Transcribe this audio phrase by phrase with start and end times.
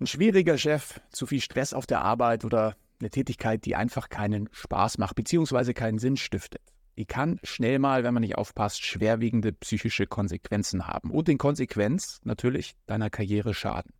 [0.00, 4.48] Ein schwieriger Chef, zu viel Stress auf der Arbeit oder eine Tätigkeit, die einfach keinen
[4.52, 6.62] Spaß macht, beziehungsweise keinen Sinn stiftet.
[6.96, 12.20] Die kann schnell mal, wenn man nicht aufpasst, schwerwiegende psychische Konsequenzen haben und in Konsequenz
[12.22, 13.92] natürlich deiner Karriere schaden.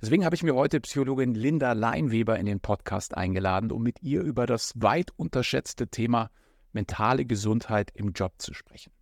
[0.00, 4.22] Deswegen habe ich mir heute Psychologin Linda Leinweber in den Podcast eingeladen, um mit ihr
[4.22, 6.30] über das weit unterschätzte Thema
[6.72, 8.92] mentale Gesundheit im Job zu sprechen.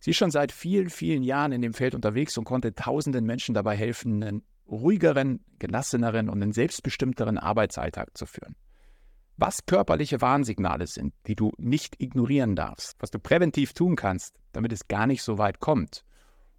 [0.00, 3.54] Sie ist schon seit vielen, vielen Jahren in dem Feld unterwegs und konnte tausenden Menschen
[3.54, 8.56] dabei helfen, einen ruhigeren, gelasseneren und einen selbstbestimmteren Arbeitsalltag zu führen.
[9.36, 14.72] Was körperliche Warnsignale sind, die du nicht ignorieren darfst, was du präventiv tun kannst, damit
[14.72, 16.04] es gar nicht so weit kommt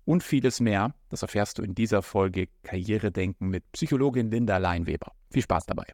[0.05, 5.11] und vieles mehr, das erfährst du in dieser Folge Karrieredenken mit Psychologin Linda Leinweber.
[5.29, 5.85] Viel Spaß dabei.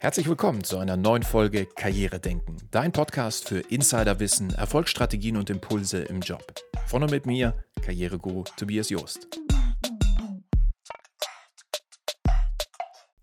[0.00, 6.20] Herzlich willkommen zu einer neuen Folge Karrieredenken, dein Podcast für Insiderwissen, Erfolgsstrategien und Impulse im
[6.20, 6.44] Job.
[6.86, 9.40] Von und mit mir, Karriereguru Tobias Joost.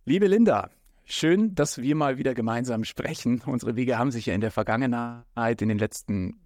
[0.06, 0.72] Liebe Linda,
[1.06, 3.42] schön, dass wir mal wieder gemeinsam sprechen.
[3.46, 6.42] Unsere Wege haben sich ja in der Vergangenheit, in den letzten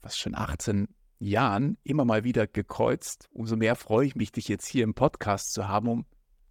[0.00, 3.28] fast schon 18 Jahren, immer mal wieder gekreuzt.
[3.32, 6.06] Umso mehr freue ich mich, dich jetzt hier im Podcast zu haben, um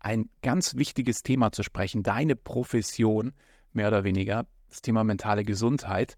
[0.06, 3.34] ein ganz wichtiges Thema zu sprechen, deine Profession,
[3.74, 6.16] mehr oder weniger, das Thema mentale Gesundheit.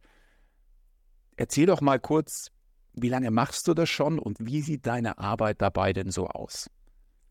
[1.38, 2.52] Erzähl doch mal kurz,
[2.94, 6.70] wie lange machst du das schon und wie sieht deine Arbeit dabei denn so aus?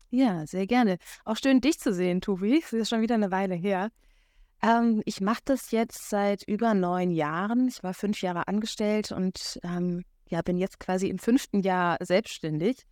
[0.09, 0.97] Ja, sehr gerne.
[1.25, 2.59] Auch schön, dich zu sehen, Tobi.
[2.61, 3.89] Das ist schon wieder eine Weile her.
[4.63, 7.67] Ähm, ich mache das jetzt seit über neun Jahren.
[7.67, 12.83] Ich war fünf Jahre angestellt und ähm, ja, bin jetzt quasi im fünften Jahr selbstständig.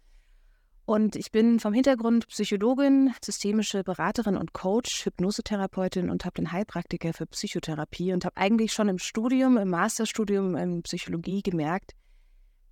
[0.86, 7.12] Und ich bin vom Hintergrund Psychologin, systemische Beraterin und Coach, Hypnosetherapeutin und habe den Heilpraktiker
[7.12, 11.94] für Psychotherapie und habe eigentlich schon im Studium, im Masterstudium in Psychologie gemerkt,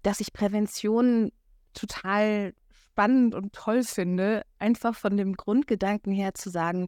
[0.03, 1.31] dass ich Prävention
[1.73, 2.53] total
[2.93, 6.87] spannend und toll finde, einfach von dem Grundgedanken her zu sagen,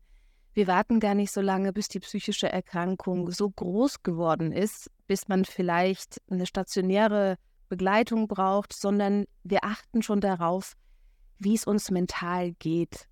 [0.53, 5.27] wir warten gar nicht so lange, bis die psychische Erkrankung so groß geworden ist, bis
[5.27, 10.75] man vielleicht eine stationäre Begleitung braucht, sondern wir achten schon darauf,
[11.39, 13.07] wie es uns mental geht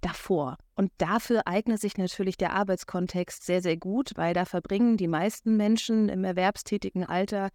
[0.00, 0.58] davor.
[0.74, 5.56] Und dafür eignet sich natürlich der Arbeitskontext sehr, sehr gut, weil da verbringen die meisten
[5.56, 7.48] Menschen im erwerbstätigen Alter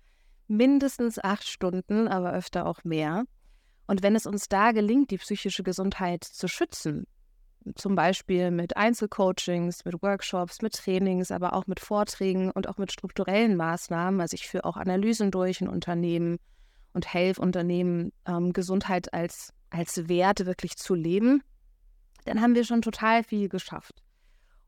[0.48, 3.26] mindestens acht Stunden, aber öfter auch mehr.
[3.88, 7.06] Und wenn es uns da gelingt, die psychische Gesundheit zu schützen,
[7.76, 12.92] zum Beispiel mit Einzelcoachings, mit Workshops, mit Trainings, aber auch mit Vorträgen und auch mit
[12.92, 16.38] strukturellen Maßnahmen, also ich führe auch Analysen durch in Unternehmen
[16.94, 21.44] und helfe Unternehmen, ähm, Gesundheit als als Wert wirklich zu leben,
[22.26, 24.04] dann haben wir schon total viel geschafft.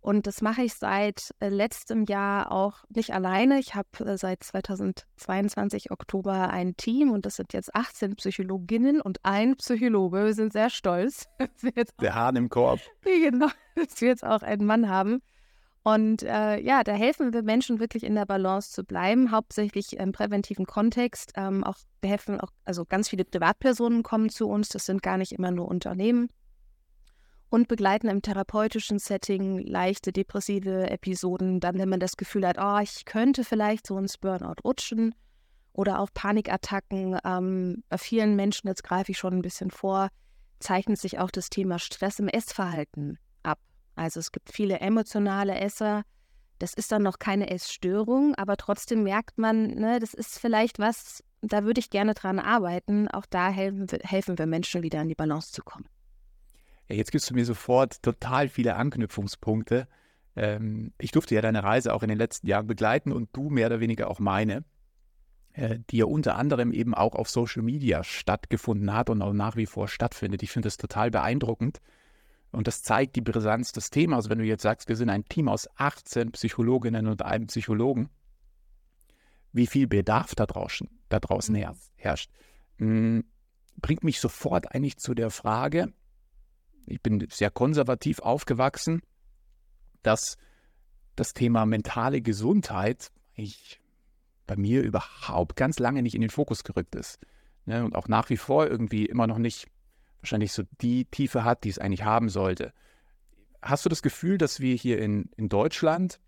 [0.01, 3.59] Und das mache ich seit äh, letztem Jahr auch nicht alleine.
[3.59, 9.19] Ich habe äh, seit 2022 Oktober ein Team und das sind jetzt 18 Psychologinnen und
[9.23, 10.25] ein Psychologe.
[10.25, 11.27] Wir sind sehr stolz.
[12.01, 12.79] Der Hahn im Korb.
[13.03, 15.21] Genau, dass wir jetzt auch einen Mann haben.
[15.83, 20.11] Und äh, ja, da helfen wir Menschen wirklich in der Balance zu bleiben, hauptsächlich im
[20.11, 21.33] präventiven Kontext.
[21.35, 25.31] Ähm, auch helfen auch, also ganz viele Privatpersonen kommen zu uns, das sind gar nicht
[25.31, 26.29] immer nur Unternehmen.
[27.49, 32.79] Und begleiten im therapeutischen Setting leichte depressive Episoden, dann wenn man das Gefühl hat, oh,
[32.81, 35.15] ich könnte vielleicht so ins Burnout rutschen
[35.73, 37.17] oder auch Panikattacken.
[37.25, 40.09] Ähm, bei vielen Menschen, jetzt greife ich schon ein bisschen vor,
[40.59, 43.17] zeichnet sich auch das Thema Stress im Essverhalten
[43.95, 46.03] also es gibt viele emotionale Esser.
[46.59, 51.23] Das ist dann noch keine Essstörung, aber trotzdem merkt man, ne, das ist vielleicht was,
[51.41, 53.07] da würde ich gerne dran arbeiten.
[53.07, 55.87] Auch da helfen wir, helfen wir Menschen wieder in die Balance zu kommen.
[56.87, 59.87] Ja, jetzt gibst du mir sofort total viele Anknüpfungspunkte.
[60.35, 63.67] Ähm, ich durfte ja deine Reise auch in den letzten Jahren begleiten und du mehr
[63.67, 64.63] oder weniger auch meine,
[65.53, 69.55] äh, die ja unter anderem eben auch auf Social Media stattgefunden hat und auch nach
[69.55, 70.43] wie vor stattfindet.
[70.43, 71.79] Ich finde das total beeindruckend
[72.51, 74.29] und das zeigt die Brisanz des Themas.
[74.29, 78.09] Wenn du jetzt sagst, wir sind ein Team aus 18 Psychologinnen und einem Psychologen,
[79.53, 81.75] wie viel Bedarf da draußen, da draußen mhm.
[81.95, 82.31] herrscht,
[82.77, 83.23] hm,
[83.77, 85.93] bringt mich sofort eigentlich zu der Frage,
[86.85, 89.01] ich bin sehr konservativ aufgewachsen,
[90.03, 90.37] dass
[91.15, 93.79] das Thema mentale Gesundheit ich,
[94.45, 97.19] bei mir überhaupt ganz lange nicht in den Fokus gerückt ist.
[97.65, 99.67] Ne, und auch nach wie vor irgendwie immer noch nicht
[100.21, 102.73] wahrscheinlich so die Tiefe hat, die es eigentlich haben sollte.
[103.61, 106.19] Hast du das Gefühl, dass wir hier in, in Deutschland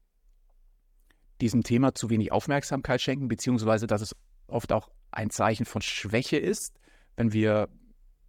[1.42, 4.16] diesem Thema zu wenig Aufmerksamkeit schenken, beziehungsweise dass es
[4.48, 6.80] oft auch ein Zeichen von Schwäche ist,
[7.16, 7.70] wenn wir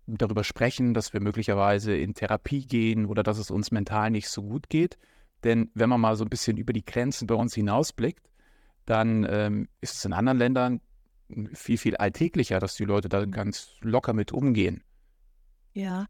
[0.06, 4.42] darüber sprechen, dass wir möglicherweise in Therapie gehen oder dass es uns mental nicht so
[4.42, 4.98] gut geht?
[5.44, 8.30] Denn wenn man mal so ein bisschen über die Grenzen bei uns hinausblickt,
[8.86, 10.80] dann ähm, ist es in anderen Ländern
[11.54, 14.82] viel, viel alltäglicher, dass die Leute da ganz locker mit umgehen.
[15.74, 16.06] Ja,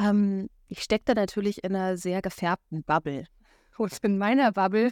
[0.00, 3.26] ähm, ich stecke da natürlich in einer sehr gefärbten Bubble.
[3.78, 4.90] Und in meiner Bubble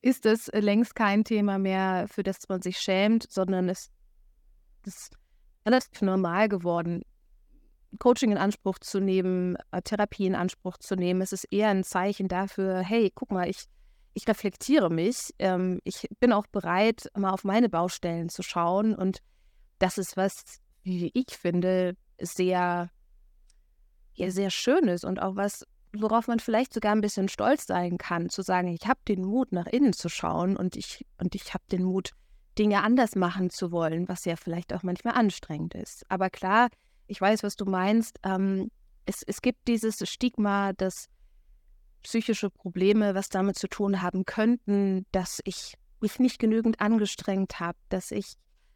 [0.00, 3.90] ist es längst kein Thema mehr, für das man sich schämt, sondern es
[4.86, 5.16] ist
[5.66, 7.02] relativ normal geworden,
[7.98, 11.20] Coaching in Anspruch zu nehmen, äh, Therapie in Anspruch zu nehmen.
[11.20, 13.64] Es ist eher ein Zeichen dafür, hey, guck mal, ich,
[14.14, 15.34] ich reflektiere mich.
[15.38, 18.94] Ähm, ich bin auch bereit, mal auf meine Baustellen zu schauen.
[18.94, 19.20] Und
[19.78, 22.90] das ist was, wie ich finde, sehr,
[24.18, 28.28] ja, sehr schönes und auch was, worauf man vielleicht sogar ein bisschen stolz sein kann,
[28.28, 31.64] zu sagen, ich habe den Mut, nach innen zu schauen und ich, und ich habe
[31.70, 32.12] den Mut,
[32.58, 36.04] Dinge anders machen zu wollen, was ja vielleicht auch manchmal anstrengend ist.
[36.10, 36.68] Aber klar,
[37.06, 38.18] ich weiß, was du meinst.
[38.24, 38.70] Ähm,
[39.06, 41.06] es, es gibt dieses Stigma, dass
[42.02, 47.78] psychische Probleme was damit zu tun haben könnten, dass ich mich nicht genügend angestrengt habe,
[47.88, 48.34] dass ich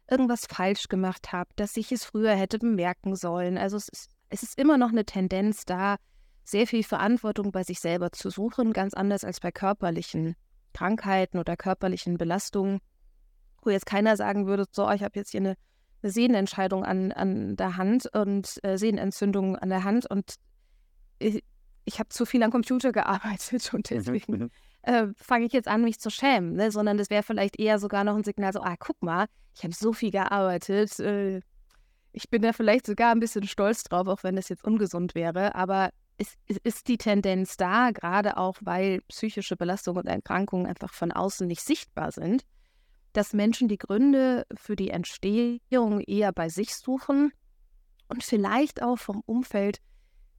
[0.09, 3.57] irgendwas falsch gemacht habe, dass ich es früher hätte bemerken sollen.
[3.57, 5.97] Also es ist, es ist immer noch eine Tendenz da,
[6.43, 10.35] sehr viel Verantwortung bei sich selber zu suchen, ganz anders als bei körperlichen
[10.73, 12.79] Krankheiten oder körperlichen Belastungen,
[13.61, 15.55] wo jetzt keiner sagen würde, so, ich habe jetzt hier eine
[16.03, 20.35] eine Sehnenentscheidung an, an der Hand und äh, Sehnenentzündung an der Hand und
[21.19, 21.43] ich,
[21.85, 24.51] ich habe zu viel am Computer gearbeitet und mhm, deswegen mhm.
[24.83, 26.71] äh, fange ich jetzt an, mich zu schämen, ne?
[26.71, 29.73] sondern das wäre vielleicht eher sogar noch ein Signal, so, ah, guck mal, ich habe
[29.73, 31.41] so viel gearbeitet, äh,
[32.13, 35.55] ich bin da vielleicht sogar ein bisschen stolz drauf, auch wenn das jetzt ungesund wäre,
[35.55, 40.93] aber es, es ist die Tendenz da, gerade auch, weil psychische Belastungen und Erkrankungen einfach
[40.93, 42.45] von außen nicht sichtbar sind
[43.13, 47.31] dass Menschen die Gründe für die Entstehung eher bei sich suchen
[48.09, 49.79] und vielleicht auch vom Umfeld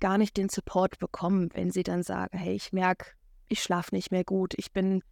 [0.01, 3.13] gar nicht den Support bekommen, wenn sie dann sagen, hey, ich merke,
[3.49, 5.03] ich schlafe nicht mehr gut, ich bin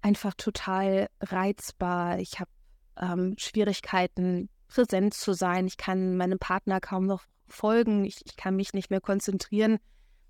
[0.00, 2.50] einfach total reizbar, ich habe
[2.96, 8.56] ähm, Schwierigkeiten, präsent zu sein, ich kann meinem Partner kaum noch folgen, ich, ich kann
[8.56, 9.78] mich nicht mehr konzentrieren,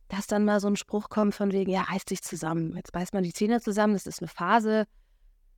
[0.09, 3.15] dass dann mal so ein Spruch kommt von wegen, ja, reiß dich zusammen, jetzt beißt
[3.15, 4.87] man die Zähne zusammen, das ist eine Phase,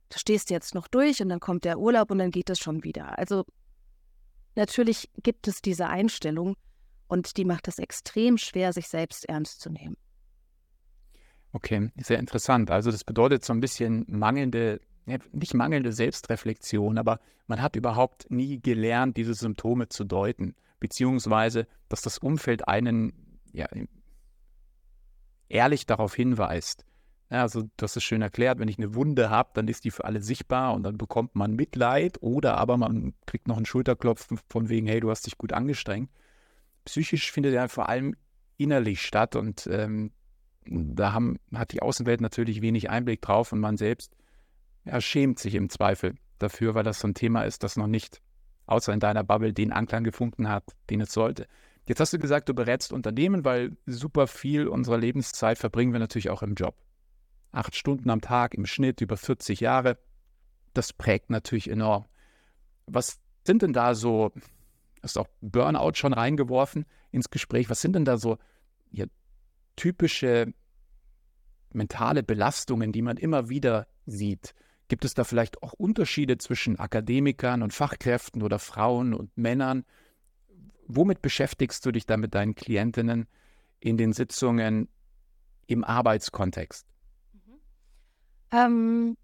[0.09, 2.83] du stehst jetzt noch durch und dann kommt der Urlaub und dann geht es schon
[2.83, 3.17] wieder.
[3.17, 3.45] Also
[4.55, 6.55] natürlich gibt es diese Einstellung
[7.07, 9.97] und die macht es extrem schwer, sich selbst ernst zu nehmen.
[11.53, 12.69] Okay, sehr interessant.
[12.71, 14.81] Also das bedeutet so ein bisschen mangelnde,
[15.31, 22.01] nicht mangelnde Selbstreflexion, aber man hat überhaupt nie gelernt, diese Symptome zu deuten, beziehungsweise dass
[22.01, 23.13] das Umfeld einen
[23.53, 23.67] ja,
[25.49, 26.85] ehrlich darauf hinweist.
[27.29, 30.05] Ja, also das ist schön erklärt, wenn ich eine Wunde habe, dann ist die für
[30.05, 34.69] alle sichtbar und dann bekommt man Mitleid oder aber man kriegt noch einen Schulterklopfen von
[34.69, 36.09] wegen, hey, du hast dich gut angestrengt.
[36.85, 38.15] Psychisch findet er vor allem
[38.57, 40.11] innerlich statt und ähm,
[40.65, 44.15] da haben, hat die Außenwelt natürlich wenig Einblick drauf und man selbst
[44.87, 48.21] ja, schämt sich im Zweifel dafür, weil das so ein Thema ist, das noch nicht
[48.65, 51.47] außer in deiner Bubble den Anklang gefunden hat, den es sollte.
[51.87, 56.29] Jetzt hast du gesagt, du berätst Unternehmen, weil super viel unserer Lebenszeit verbringen wir natürlich
[56.29, 56.75] auch im Job
[57.51, 59.97] acht Stunden am Tag im Schnitt über 40 Jahre.
[60.73, 62.05] Das prägt natürlich enorm.
[62.85, 64.31] Was sind denn da so,
[65.01, 68.37] hast auch Burnout schon reingeworfen ins Gespräch, was sind denn da so
[68.91, 69.05] ja,
[69.75, 70.53] typische
[71.73, 74.53] mentale Belastungen, die man immer wieder sieht?
[74.87, 79.83] Gibt es da vielleicht auch Unterschiede zwischen Akademikern und Fachkräften oder Frauen und Männern?
[80.87, 83.27] Womit beschäftigst du dich da mit deinen Klientinnen
[83.79, 84.87] in den Sitzungen
[85.67, 86.87] im Arbeitskontext?
[88.51, 89.17] Ähm,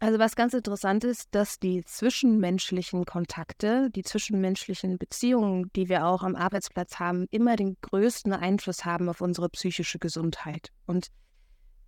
[0.00, 6.22] also was ganz interessant ist, dass die zwischenmenschlichen Kontakte, die zwischenmenschlichen Beziehungen, die wir auch
[6.22, 10.68] am Arbeitsplatz haben, immer den größten Einfluss haben auf unsere psychische Gesundheit.
[10.86, 11.08] Und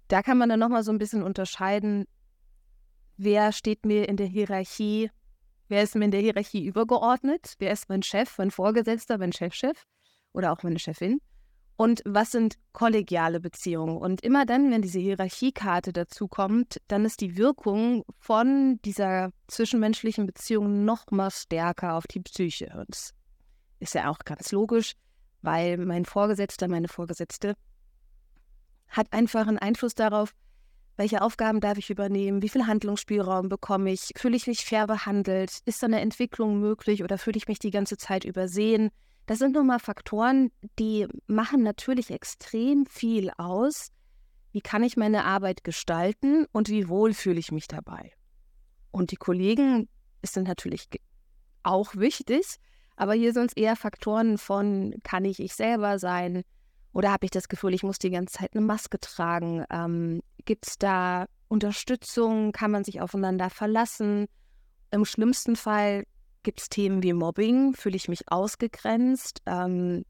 [0.08, 2.06] da kann man dann nochmal so ein bisschen unterscheiden,
[3.16, 5.10] wer steht mir in der Hierarchie,
[5.68, 9.84] wer ist mir in der Hierarchie übergeordnet, wer ist mein Chef, mein Vorgesetzter, mein Chefchef
[10.32, 11.20] oder auch meine Chefin
[11.76, 13.96] und was sind kollegiale Beziehungen.
[13.96, 20.26] Und immer dann, wenn diese Hierarchiekarte dazu kommt, dann ist die Wirkung von dieser zwischenmenschlichen
[20.26, 22.72] Beziehung noch mal stärker auf die Psyche.
[22.76, 23.14] Und das
[23.80, 24.92] ist ja auch ganz logisch,
[25.40, 27.54] weil mein Vorgesetzter, meine Vorgesetzte
[28.88, 30.34] hat einfach einen Einfluss darauf,
[30.96, 35.60] welche Aufgaben darf ich übernehmen, wie viel Handlungsspielraum bekomme ich, fühle ich mich fair behandelt,
[35.64, 38.90] ist da eine Entwicklung möglich oder fühle ich mich die ganze Zeit übersehen,
[39.26, 43.90] das sind nun mal Faktoren, die machen natürlich extrem viel aus.
[44.50, 48.12] Wie kann ich meine Arbeit gestalten und wie wohl fühle ich mich dabei?
[48.90, 49.88] Und die Kollegen
[50.22, 50.88] sind natürlich
[51.62, 52.56] auch wichtig,
[52.96, 56.42] aber hier sind es eher Faktoren von, kann ich ich selber sein?
[56.92, 59.64] Oder habe ich das Gefühl, ich muss die ganze Zeit eine Maske tragen?
[59.70, 62.52] Ähm, Gibt es da Unterstützung?
[62.52, 64.26] Kann man sich aufeinander verlassen?
[64.90, 66.04] Im schlimmsten Fall
[66.42, 67.74] Gibt es Themen wie Mobbing?
[67.74, 69.42] Fühle ich mich ausgegrenzt?
[69.46, 70.04] Ähm,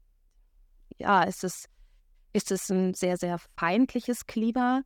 [0.97, 1.69] ja, ist es,
[2.33, 4.81] ist es ein sehr, sehr feindliches Klima?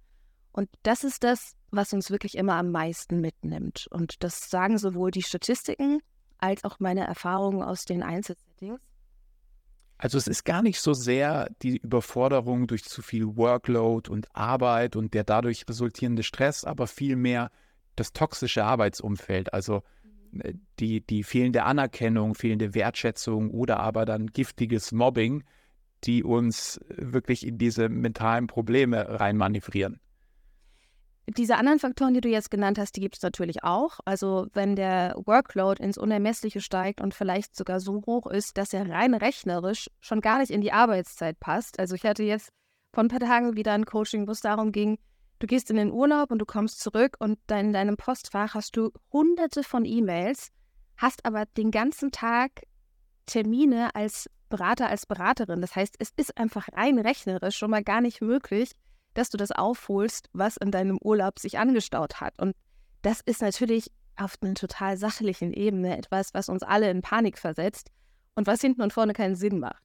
[0.52, 3.88] Und das ist das, was uns wirklich immer am meisten mitnimmt.
[3.92, 6.02] Und das sagen sowohl die Statistiken
[6.38, 8.82] als auch meine Erfahrungen aus den Einzelsettings.
[9.98, 14.96] Also es ist gar nicht so sehr die Überforderung durch zu viel Workload und Arbeit
[14.96, 17.50] und der dadurch resultierende Stress, aber vielmehr
[17.96, 19.82] das toxische Arbeitsumfeld, also
[20.32, 20.42] mhm.
[20.42, 25.44] äh, die, die fehlende Anerkennung, fehlende Wertschätzung oder aber dann giftiges Mobbing,
[26.04, 30.00] die uns wirklich in diese mentalen Probleme reinmanövrieren.
[31.36, 34.00] Diese anderen Faktoren, die du jetzt genannt hast, die gibt es natürlich auch.
[34.06, 38.90] Also wenn der Workload ins Unermessliche steigt und vielleicht sogar so hoch ist, dass er
[38.90, 41.80] rein rechnerisch schon gar nicht in die Arbeitszeit passt.
[41.80, 42.50] Also ich hatte jetzt
[42.94, 45.00] vor ein paar Tagen wieder ein Coaching, wo es darum ging,
[45.40, 48.92] du gehst in den Urlaub und du kommst zurück und in deinem Postfach hast du
[49.12, 50.52] hunderte von E-Mails,
[50.96, 52.64] hast aber den ganzen Tag
[53.26, 55.60] Termine als Berater, als Beraterin.
[55.60, 58.72] Das heißt, es ist einfach rein rechnerisch schon mal gar nicht möglich,
[59.18, 62.40] dass du das aufholst, was in deinem Urlaub sich angestaut hat.
[62.40, 62.56] Und
[63.02, 67.90] das ist natürlich auf einer total sachlichen Ebene etwas, was uns alle in Panik versetzt
[68.36, 69.82] und was hinten und vorne keinen Sinn macht.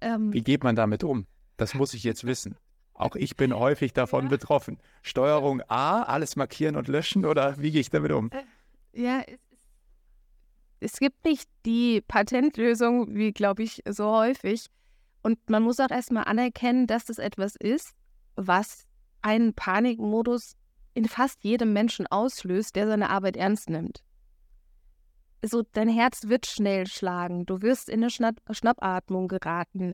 [0.00, 1.26] Ähm, Wie geht man damit um?
[1.56, 2.56] Das muss ich jetzt wissen.
[2.94, 4.30] Auch ich bin häufig davon ja.
[4.30, 4.78] betroffen.
[5.02, 8.30] Steuerung A, alles markieren und löschen oder wie gehe ich damit um?
[8.30, 9.40] Äh, ja, es,
[10.78, 14.66] es gibt nicht die Patentlösung, wie glaube ich, so häufig.
[15.22, 17.97] Und man muss auch erstmal anerkennen, dass das etwas ist,
[18.38, 18.86] was
[19.20, 20.56] einen Panikmodus
[20.94, 24.02] in fast jedem Menschen auslöst, der seine Arbeit ernst nimmt.
[25.44, 29.92] So, dein Herz wird schnell schlagen, du wirst in eine Schnapp Schnappatmung geraten.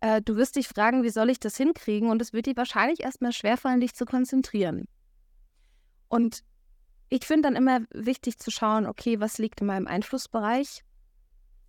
[0.00, 2.10] Äh, du wirst dich fragen, wie soll ich das hinkriegen?
[2.10, 4.86] Und es wird dir wahrscheinlich erstmal schwerfallen, dich zu konzentrieren.
[6.08, 6.44] Und
[7.08, 10.84] ich finde dann immer wichtig zu schauen, okay, was liegt in meinem Einflussbereich?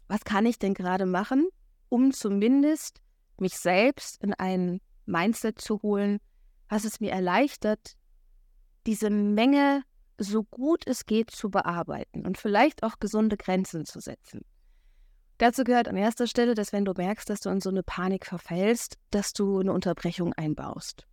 [0.08, 1.48] Was kann ich denn gerade machen,
[1.90, 3.02] um zumindest
[3.38, 6.20] mich selbst in einen Mindset zu holen,
[6.70, 7.96] was es mir erleichtert,
[8.86, 9.84] diese Menge
[10.18, 14.42] so gut es geht zu bearbeiten und vielleicht auch gesunde Grenzen zu setzen.
[15.38, 18.26] Dazu gehört an erster Stelle, dass wenn du merkst, dass du in so eine Panik
[18.26, 21.06] verfällst, dass du eine Unterbrechung einbaust.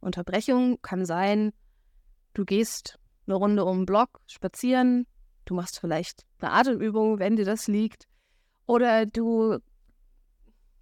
[0.00, 1.52] Unterbrechung kann sein,
[2.34, 5.06] du gehst eine Runde um den Block spazieren,
[5.46, 8.06] du machst vielleicht eine Atemübung, wenn dir das liegt,
[8.66, 9.58] oder du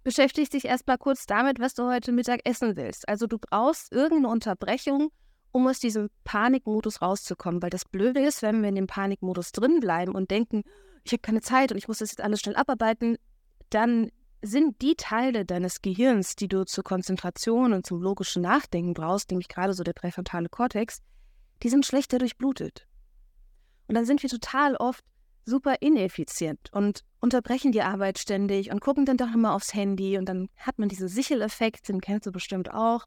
[0.03, 3.07] beschäftige dich erstmal kurz damit, was du heute Mittag essen willst.
[3.07, 5.09] Also du brauchst irgendeine Unterbrechung,
[5.51, 7.61] um aus diesem Panikmodus rauszukommen.
[7.61, 10.63] Weil das Blöde ist, wenn wir in dem Panikmodus drin bleiben und denken,
[11.03, 13.17] ich habe keine Zeit und ich muss das jetzt alles schnell abarbeiten,
[13.69, 14.09] dann
[14.41, 19.47] sind die Teile deines Gehirns, die du zur Konzentration und zum logischen Nachdenken brauchst, nämlich
[19.47, 20.99] gerade so der präfrontale Kortex,
[21.61, 22.87] die sind schlechter durchblutet.
[23.87, 25.03] Und dann sind wir total oft
[25.45, 30.27] super ineffizient und unterbrechen die Arbeit ständig und gucken dann doch immer aufs Handy und
[30.27, 33.05] dann hat man diesen Sicheleffekt, den kennst du bestimmt auch,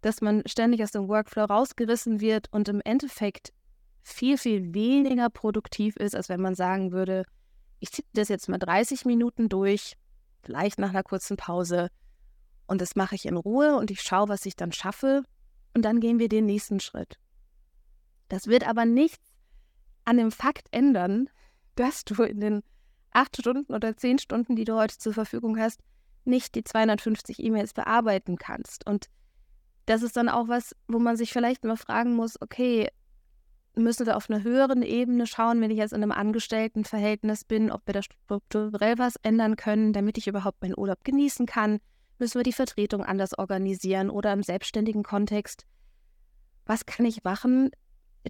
[0.00, 3.52] dass man ständig aus dem Workflow rausgerissen wird und im Endeffekt
[4.02, 7.24] viel, viel weniger produktiv ist, als wenn man sagen würde,
[7.80, 9.94] ich ziehe das jetzt mal 30 Minuten durch,
[10.42, 11.88] vielleicht nach einer kurzen Pause
[12.66, 15.22] und das mache ich in Ruhe und ich schaue, was ich dann schaffe
[15.74, 17.18] und dann gehen wir den nächsten Schritt.
[18.28, 19.24] Das wird aber nichts
[20.04, 21.28] an dem Fakt ändern,
[21.78, 22.62] dass du in den
[23.12, 25.80] acht Stunden oder zehn Stunden, die du heute zur Verfügung hast,
[26.24, 28.86] nicht die 250 E-Mails bearbeiten kannst.
[28.86, 29.06] Und
[29.86, 32.88] das ist dann auch was, wo man sich vielleicht mal fragen muss, okay,
[33.74, 37.86] müssen wir auf einer höheren Ebene schauen, wenn ich jetzt in einem Angestelltenverhältnis bin, ob
[37.86, 41.78] wir da strukturell was ändern können, damit ich überhaupt meinen Urlaub genießen kann?
[42.18, 45.64] Müssen wir die Vertretung anders organisieren oder im selbstständigen Kontext?
[46.66, 47.70] Was kann ich machen,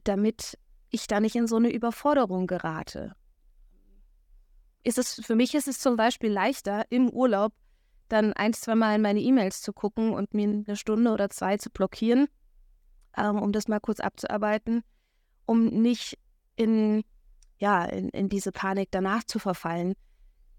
[0.05, 0.59] damit
[0.91, 3.15] ich da nicht in so eine Überforderung gerate?
[4.85, 7.53] Ist es, für mich ist es zum Beispiel leichter, im Urlaub
[8.09, 11.59] dann ein, zwei Mal in meine E-Mails zu gucken und mir eine Stunde oder zwei
[11.59, 12.29] zu blockieren,
[13.17, 14.83] ähm, um das mal kurz abzuarbeiten,
[15.47, 16.19] um nicht
[16.57, 17.05] in,
[17.59, 19.95] ja, in, in diese Panik danach zu verfallen.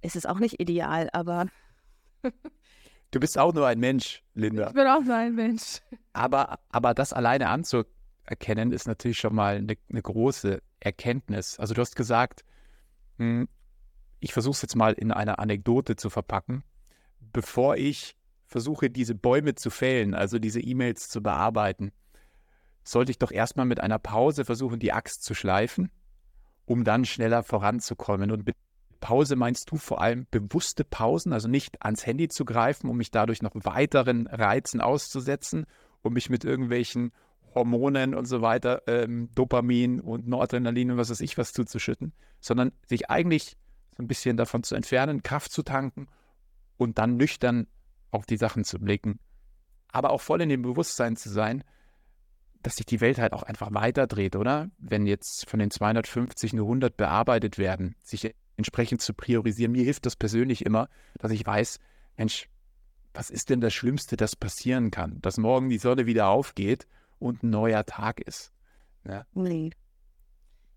[0.02, 1.48] Es ist auch nicht ideal, aber.
[3.12, 4.68] du bist auch nur ein Mensch, Linda.
[4.68, 5.82] Ich bin auch nur ein Mensch.
[6.14, 11.60] Aber, aber das alleine anzuerkennen, ist natürlich schon mal eine, eine große Erkenntnis.
[11.60, 12.46] Also du hast gesagt,
[13.18, 13.48] hm,
[14.20, 16.64] ich versuche es jetzt mal in einer Anekdote zu verpacken.
[17.32, 21.92] Bevor ich versuche, diese Bäume zu fällen, also diese E-Mails zu bearbeiten,
[22.84, 25.92] sollte ich doch erstmal mit einer Pause versuchen, die Axt zu schleifen,
[26.66, 28.32] um dann schneller voranzukommen.
[28.32, 28.56] Und mit
[29.00, 33.12] Pause meinst du vor allem bewusste Pausen, also nicht ans Handy zu greifen, um mich
[33.12, 35.66] dadurch noch weiteren Reizen auszusetzen,
[36.02, 37.12] um mich mit irgendwelchen
[37.54, 42.72] Hormonen und so weiter, ähm, Dopamin und Noradrenalin und was weiß ich was zuzuschütten, sondern
[42.88, 43.58] sich eigentlich
[44.00, 46.08] so ein bisschen davon zu entfernen, Kraft zu tanken
[46.78, 47.68] und dann nüchtern
[48.12, 49.20] auf die Sachen zu blicken.
[49.92, 51.66] Aber auch voll in dem Bewusstsein zu sein,
[52.64, 54.72] dass sich die Welt halt auch einfach weiterdreht, oder?
[54.78, 59.74] Wenn jetzt von den 250 nur 100 bearbeitet werden, sich entsprechend zu priorisieren.
[59.74, 60.88] Mir hilft das persönlich immer,
[61.18, 61.80] dass ich weiß,
[62.16, 62.48] Mensch,
[63.14, 65.20] was ist denn das Schlimmste, das passieren kann?
[65.22, 66.88] Dass morgen die Sonne wieder aufgeht
[67.20, 68.54] und ein neuer Tag ist.
[69.06, 69.72] Ja, nee.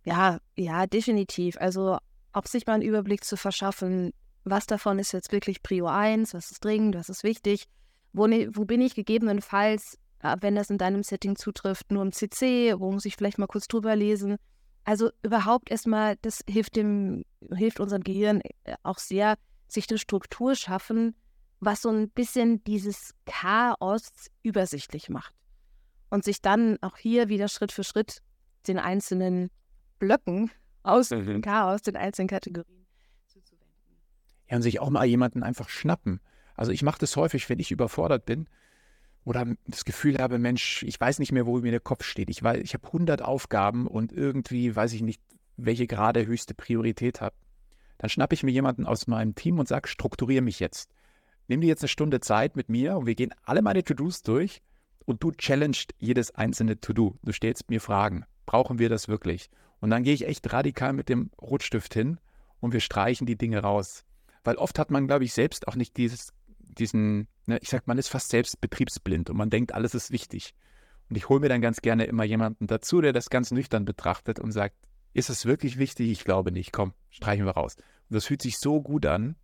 [0.05, 1.57] ja, ja, definitiv.
[1.59, 1.99] Also
[2.33, 4.13] auch sich mal einen Überblick zu verschaffen,
[4.45, 7.67] was davon ist jetzt wirklich Prio 1, was ist dringend, was ist wichtig,
[8.13, 12.13] wo, ne, wo bin ich gegebenenfalls, äh, wenn das in deinem Setting zutrifft, nur im
[12.13, 14.37] CC, wo muss ich vielleicht mal kurz drüber lesen.
[14.85, 17.25] Also überhaupt erstmal, das hilft dem,
[17.55, 19.37] hilft unserem Gehirn äh, auch sehr,
[19.69, 21.15] sich eine Struktur schaffen,
[21.61, 24.11] was so ein bisschen dieses Chaos
[24.43, 25.35] übersichtlich macht.
[26.11, 28.19] Und sich dann auch hier wieder Schritt für Schritt
[28.67, 29.51] den einzelnen
[29.99, 30.51] Blöcken
[30.83, 31.43] aus dem mhm.
[31.43, 32.87] Chaos, den einzelnen Kategorien
[33.27, 33.69] zuzuwenden.
[34.49, 36.21] Ja, und sich auch mal jemanden einfach schnappen.
[36.55, 38.49] Also ich mache das häufig, wenn ich überfordert bin
[39.25, 42.29] oder das Gefühl habe, Mensch, ich weiß nicht mehr, wo mir der Kopf steht.
[42.31, 45.23] Ich, ich habe 100 Aufgaben und irgendwie weiß ich nicht,
[45.57, 47.37] welche gerade höchste Priorität habe.
[47.99, 50.91] Dann schnappe ich mir jemanden aus meinem Team und sage, strukturiere mich jetzt
[51.49, 54.63] nimm dir jetzt eine Stunde Zeit mit mir und wir gehen alle meine To-Dos durch
[55.05, 57.19] und du challenged jedes einzelne To-Do.
[57.23, 58.25] Du stellst mir Fragen.
[58.47, 59.51] Brauchen wir das wirklich?
[59.83, 62.21] Und dann gehe ich echt radikal mit dem Rotstift hin
[62.61, 64.05] und wir streichen die Dinge raus.
[64.45, 67.99] Weil oft hat man, glaube ich, selbst auch nicht dieses, diesen, ne, ich sag, man
[67.99, 70.55] ist fast selbst betriebsblind und man denkt, alles ist wichtig.
[71.11, 74.39] Und ich hole mir dann ganz gerne immer jemanden dazu, der das ganz nüchtern betrachtet
[74.39, 74.77] und sagt,
[75.15, 76.13] ist es wirklich wichtig?
[76.13, 76.73] Ich glaube nicht.
[76.73, 77.75] Komm, streichen wir raus.
[78.09, 79.35] Und das fühlt sich so gut an,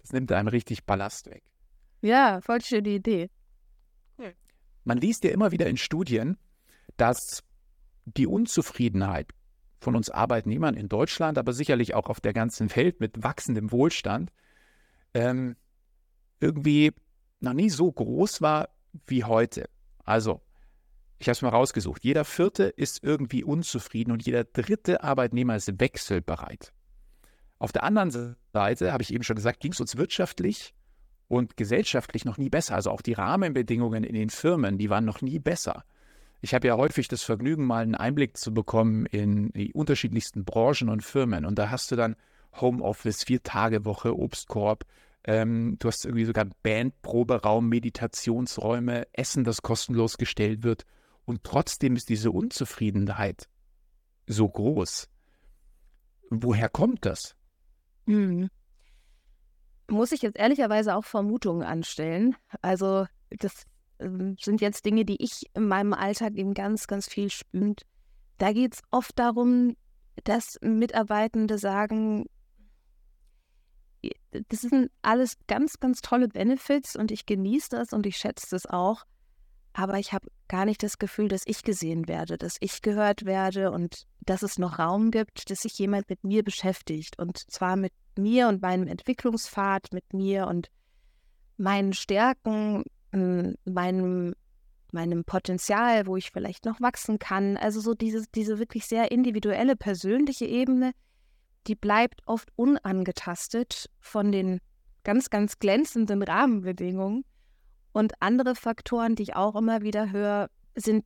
[0.00, 1.44] das nimmt einem richtig Ballast weg.
[2.02, 3.30] Ja, voll schöne Idee.
[4.82, 6.36] Man liest ja immer wieder in Studien,
[6.96, 7.44] dass
[8.06, 9.32] die Unzufriedenheit
[9.84, 14.32] von uns Arbeitnehmern in Deutschland, aber sicherlich auch auf der ganzen Welt mit wachsendem Wohlstand,
[15.12, 15.56] ähm,
[16.40, 16.92] irgendwie
[17.40, 18.70] noch nie so groß war
[19.06, 19.68] wie heute.
[20.04, 20.40] Also,
[21.18, 22.04] ich habe es mal rausgesucht.
[22.04, 26.72] Jeder vierte ist irgendwie unzufrieden und jeder dritte Arbeitnehmer ist wechselbereit.
[27.58, 30.74] Auf der anderen Seite, habe ich eben schon gesagt, ging es uns wirtschaftlich
[31.28, 32.74] und gesellschaftlich noch nie besser.
[32.74, 35.84] Also auch die Rahmenbedingungen in den Firmen, die waren noch nie besser.
[36.44, 40.90] Ich habe ja häufig das Vergnügen, mal einen Einblick zu bekommen in die unterschiedlichsten Branchen
[40.90, 41.46] und Firmen.
[41.46, 42.16] Und da hast du dann
[42.60, 44.84] Homeoffice, Vier-Tage-Woche, Obstkorb.
[45.24, 50.84] Ähm, du hast irgendwie sogar Bandproberaum, Meditationsräume, Essen, das kostenlos gestellt wird.
[51.24, 53.48] Und trotzdem ist diese Unzufriedenheit
[54.26, 55.08] so groß.
[56.28, 57.36] Woher kommt das?
[58.04, 58.50] Mhm
[59.88, 62.36] muss ich jetzt ehrlicherweise auch Vermutungen anstellen.
[62.62, 63.64] Also das
[63.98, 67.82] sind jetzt Dinge, die ich in meinem Alltag eben ganz, ganz viel spürt.
[68.38, 69.76] Da geht es oft darum,
[70.24, 72.26] dass Mitarbeitende sagen,
[74.32, 78.66] das sind alles ganz, ganz tolle Benefits und ich genieße das und ich schätze das
[78.66, 79.04] auch.
[79.72, 83.72] Aber ich habe gar nicht das Gefühl, dass ich gesehen werde, dass ich gehört werde
[83.72, 87.18] und dass es noch Raum gibt, dass sich jemand mit mir beschäftigt.
[87.18, 90.70] Und zwar mit mir und meinem Entwicklungspfad, mit mir und
[91.56, 94.34] meinen Stärken, hm, meinem,
[94.92, 97.56] meinem Potenzial, wo ich vielleicht noch wachsen kann.
[97.56, 100.92] Also so diese, diese wirklich sehr individuelle, persönliche Ebene,
[101.66, 104.60] die bleibt oft unangetastet von den
[105.04, 107.24] ganz, ganz glänzenden Rahmenbedingungen.
[107.92, 111.04] Und andere Faktoren, die ich auch immer wieder höre, sind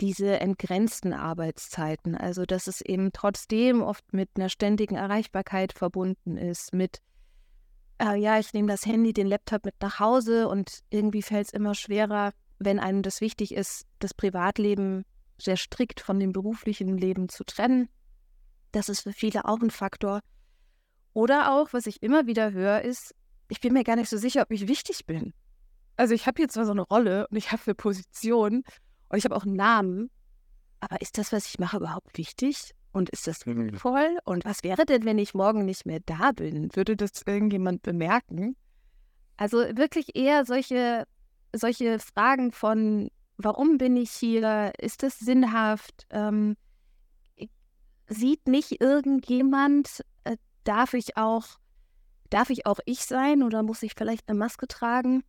[0.00, 2.14] diese entgrenzten Arbeitszeiten.
[2.16, 7.00] Also, dass es eben trotzdem oft mit einer ständigen Erreichbarkeit verbunden ist, mit,
[8.12, 11.52] äh, ja, ich nehme das Handy, den Laptop mit nach Hause und irgendwie fällt es
[11.52, 15.04] immer schwerer, wenn einem das wichtig ist, das Privatleben
[15.38, 17.88] sehr strikt von dem beruflichen Leben zu trennen.
[18.72, 20.20] Das ist für viele auch ein Faktor.
[21.12, 23.14] Oder auch, was ich immer wieder höre, ist,
[23.48, 25.32] ich bin mir gar nicht so sicher, ob ich wichtig bin.
[25.96, 28.64] Also ich habe hier zwar so eine Rolle und ich habe eine Position
[29.08, 30.10] und ich habe auch einen Namen.
[30.80, 32.72] Aber ist das, was ich mache, überhaupt wichtig?
[32.94, 34.18] Und ist das sinnvoll?
[34.24, 36.74] Und was wäre denn, wenn ich morgen nicht mehr da bin?
[36.74, 38.56] Würde das irgendjemand bemerken?
[39.36, 41.04] Also wirklich eher solche,
[41.52, 44.72] solche Fragen von, warum bin ich hier?
[44.78, 46.06] Ist das sinnhaft?
[46.08, 46.56] Ähm,
[48.06, 50.02] sieht mich irgendjemand?
[50.22, 51.58] Äh, darf ich auch,
[52.30, 55.24] darf ich auch ich sein oder muss ich vielleicht eine Maske tragen?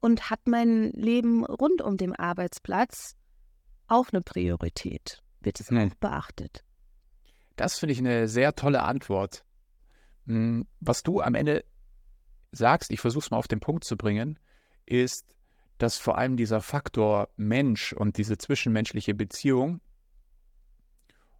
[0.00, 3.16] und hat mein Leben rund um den Arbeitsplatz
[3.86, 5.22] auch eine Priorität?
[5.40, 6.64] Wird es auch beachtet?
[7.56, 9.44] Das finde ich eine sehr tolle Antwort.
[10.26, 11.64] Hm, was du am Ende
[12.52, 14.38] sagst, ich versuche es mal auf den Punkt zu bringen,
[14.86, 15.26] ist,
[15.78, 19.80] dass vor allem dieser Faktor Mensch und diese zwischenmenschliche Beziehung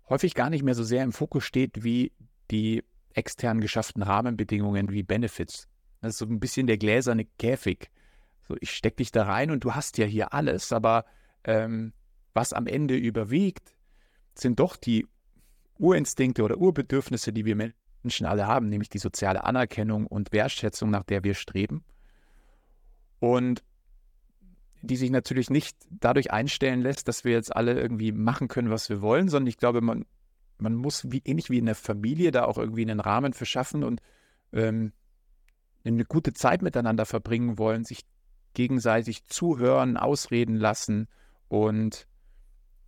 [0.09, 2.13] häufig gar nicht mehr so sehr im Fokus steht wie
[2.51, 5.69] die extern geschafften Rahmenbedingungen wie Benefits.
[6.01, 7.91] Das ist so ein bisschen der gläserne Käfig.
[8.47, 11.05] So, ich stecke dich da rein und du hast ja hier alles, aber
[11.45, 11.93] ähm,
[12.33, 13.75] was am Ende überwiegt,
[14.41, 15.07] sind doch die
[15.79, 17.57] Urinstinkte oder Urbedürfnisse, die wir
[18.03, 21.85] Menschen alle haben, nämlich die soziale Anerkennung und Wertschätzung, nach der wir streben.
[23.21, 23.63] Und
[24.83, 28.89] die sich natürlich nicht dadurch einstellen lässt, dass wir jetzt alle irgendwie machen können, was
[28.89, 30.05] wir wollen, sondern ich glaube, man,
[30.59, 33.83] man muss wie, ähnlich wie in der Familie da auch irgendwie einen Rahmen für schaffen
[33.83, 34.01] und
[34.53, 34.93] ähm,
[35.85, 38.05] eine gute Zeit miteinander verbringen wollen, sich
[38.55, 41.09] gegenseitig zuhören, ausreden lassen
[41.49, 42.07] und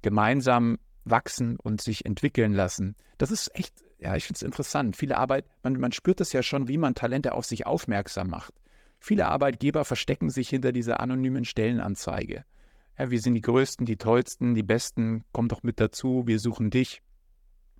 [0.03, 2.97] gemeinsam wachsen und sich entwickeln lassen.
[3.19, 4.97] Das ist echt, ja, ich finde es interessant.
[4.97, 8.55] Viele Arbeit, man, man spürt das ja schon, wie man Talente auf sich aufmerksam macht.
[8.99, 12.45] Viele Arbeitgeber verstecken sich hinter dieser anonymen Stellenanzeige.
[12.99, 16.71] Ja, wir sind die Größten, die Tollsten, die Besten, komm doch mit dazu, wir suchen
[16.71, 17.03] dich.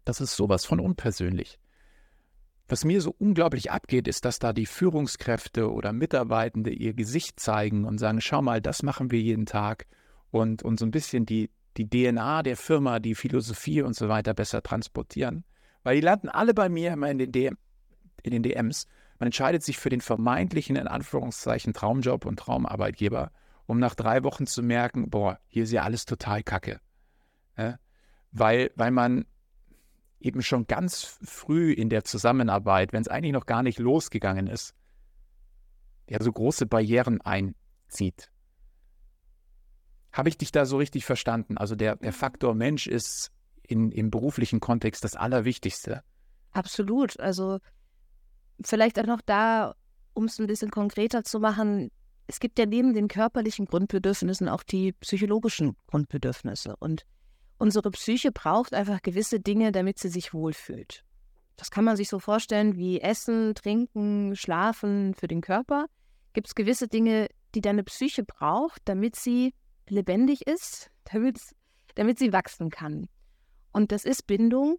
[0.05, 1.59] Das ist sowas von unpersönlich.
[2.69, 7.85] Was mir so unglaublich abgeht, ist, dass da die Führungskräfte oder Mitarbeitende ihr Gesicht zeigen
[7.85, 9.87] und sagen, schau mal, das machen wir jeden Tag
[10.31, 14.35] und, und so ein bisschen die, die DNA der Firma, die Philosophie und so weiter
[14.35, 15.45] besser transportieren.
[15.83, 17.57] Weil die landen alle bei mir immer in den, DM,
[18.23, 18.87] in den DMs
[19.21, 23.31] man entscheidet sich für den vermeintlichen, in Anführungszeichen, Traumjob und Traumarbeitgeber,
[23.67, 26.81] um nach drei Wochen zu merken, boah, hier ist ja alles total kacke.
[27.57, 27.79] Ja?
[28.33, 29.27] Weil, weil man
[30.21, 34.75] eben schon ganz früh in der Zusammenarbeit, wenn es eigentlich noch gar nicht losgegangen ist,
[36.09, 38.31] ja so große Barrieren einzieht.
[40.13, 41.57] Habe ich dich da so richtig verstanden?
[41.57, 43.31] Also der, der Faktor Mensch ist
[43.63, 46.03] in, im beruflichen Kontext das Allerwichtigste.
[46.53, 47.19] Absolut.
[47.21, 47.59] Also
[48.63, 49.75] vielleicht auch noch da,
[50.13, 51.91] um es ein bisschen konkreter zu machen,
[52.27, 56.77] es gibt ja neben den körperlichen Grundbedürfnissen auch die psychologischen Grundbedürfnisse.
[56.79, 57.05] Und
[57.59, 61.05] unsere Psyche braucht einfach gewisse Dinge, damit sie sich wohlfühlt.
[61.57, 65.87] Das kann man sich so vorstellen wie Essen, Trinken, Schlafen für den Körper.
[66.33, 69.53] Gibt es gewisse Dinge, die deine Psyche braucht, damit sie
[69.91, 70.91] lebendig ist,
[71.95, 73.09] damit, sie wachsen kann.
[73.73, 74.79] Und das ist Bindung.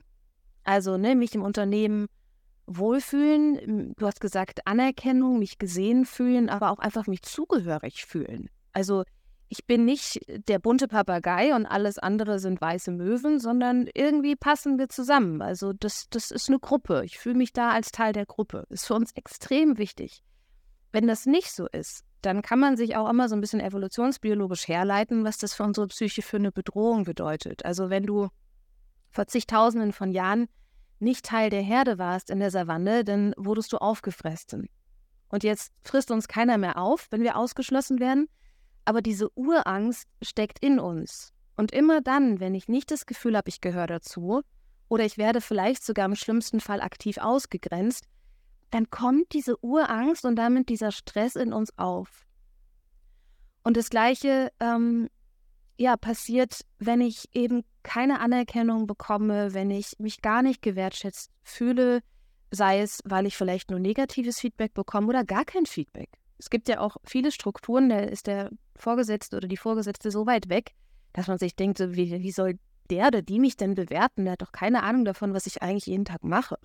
[0.63, 2.07] Also ne, mich im Unternehmen
[2.67, 8.49] Wohlfühlen, du hast gesagt Anerkennung, mich gesehen fühlen, aber auch einfach mich zugehörig fühlen.
[8.71, 9.03] Also
[9.49, 14.79] ich bin nicht der bunte Papagei und alles andere sind weiße Möwen, sondern irgendwie passen
[14.79, 15.41] wir zusammen.
[15.41, 17.03] Also das, das ist eine Gruppe.
[17.03, 18.65] Ich fühle mich da als Teil der Gruppe.
[18.69, 20.23] Ist für uns extrem wichtig.
[20.93, 24.67] Wenn das nicht so ist, dann kann man sich auch immer so ein bisschen evolutionsbiologisch
[24.67, 27.65] herleiten, was das für unsere Psyche für eine Bedrohung bedeutet.
[27.65, 28.29] Also wenn du
[29.09, 30.47] vor zigtausenden von Jahren
[30.99, 34.69] nicht Teil der Herde warst in der Savanne, dann wurdest du aufgefressen.
[35.29, 38.27] Und jetzt frisst uns keiner mehr auf, wenn wir ausgeschlossen werden,
[38.85, 41.33] aber diese Urangst steckt in uns.
[41.55, 44.41] Und immer dann, wenn ich nicht das Gefühl habe, ich gehöre dazu,
[44.89, 48.05] oder ich werde vielleicht sogar im schlimmsten Fall aktiv ausgegrenzt,
[48.71, 52.25] dann kommt diese Urangst und damit dieser Stress in uns auf.
[53.63, 55.09] Und das Gleiche ähm,
[55.77, 62.01] ja, passiert, wenn ich eben keine Anerkennung bekomme, wenn ich mich gar nicht gewertschätzt fühle,
[62.51, 66.09] sei es, weil ich vielleicht nur negatives Feedback bekomme oder gar kein Feedback.
[66.37, 70.49] Es gibt ja auch viele Strukturen, da ist der Vorgesetzte oder die Vorgesetzte so weit
[70.49, 70.73] weg,
[71.13, 72.57] dass man sich denkt, so, wie, wie soll
[72.89, 74.25] der oder die mich denn bewerten?
[74.25, 76.57] Der hat doch keine Ahnung davon, was ich eigentlich jeden Tag mache.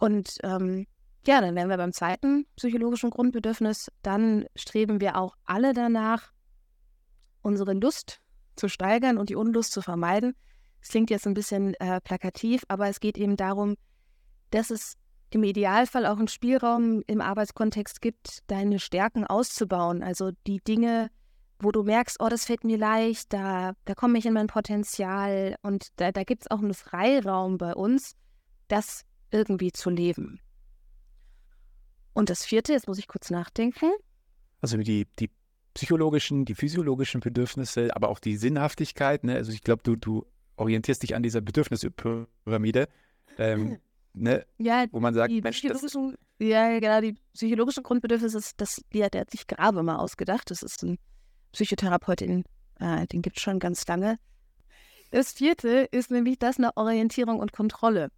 [0.00, 0.86] Und ähm,
[1.26, 3.92] ja, dann wären wir beim zweiten psychologischen Grundbedürfnis.
[4.02, 6.32] Dann streben wir auch alle danach,
[7.42, 8.20] unsere Lust
[8.56, 10.34] zu steigern und die Unlust zu vermeiden.
[10.80, 13.76] Es klingt jetzt ein bisschen äh, plakativ, aber es geht eben darum,
[14.50, 14.96] dass es
[15.28, 20.02] im Idealfall auch einen Spielraum im Arbeitskontext gibt, deine Stärken auszubauen.
[20.02, 21.10] Also die Dinge,
[21.58, 25.56] wo du merkst, oh, das fällt mir leicht, da, da komme ich in mein Potenzial
[25.60, 28.14] und da, da gibt es auch einen Freiraum bei uns,
[28.68, 30.40] das irgendwie zu leben.
[32.12, 33.90] Und das vierte, jetzt muss ich kurz nachdenken.
[34.60, 35.30] Also die, die
[35.74, 39.24] psychologischen, die physiologischen Bedürfnisse, aber auch die Sinnhaftigkeit.
[39.24, 39.34] Ne?
[39.34, 42.88] Also ich glaube, du, du orientierst dich an dieser Bedürfnispyramide,
[43.38, 43.78] ähm,
[44.12, 44.44] ne?
[44.58, 45.82] ja, wo man sagt, die Mensch, das
[46.38, 50.50] ja, genau, die psychologischen Grundbedürfnisse, das, das, die, der hat sich Grabe mal ausgedacht.
[50.50, 50.98] Das ist ein
[51.52, 52.44] Psychotherapeut, den,
[52.78, 54.18] äh, den gibt es schon ganz lange.
[55.10, 58.10] Das vierte ist nämlich das eine Orientierung und Kontrolle.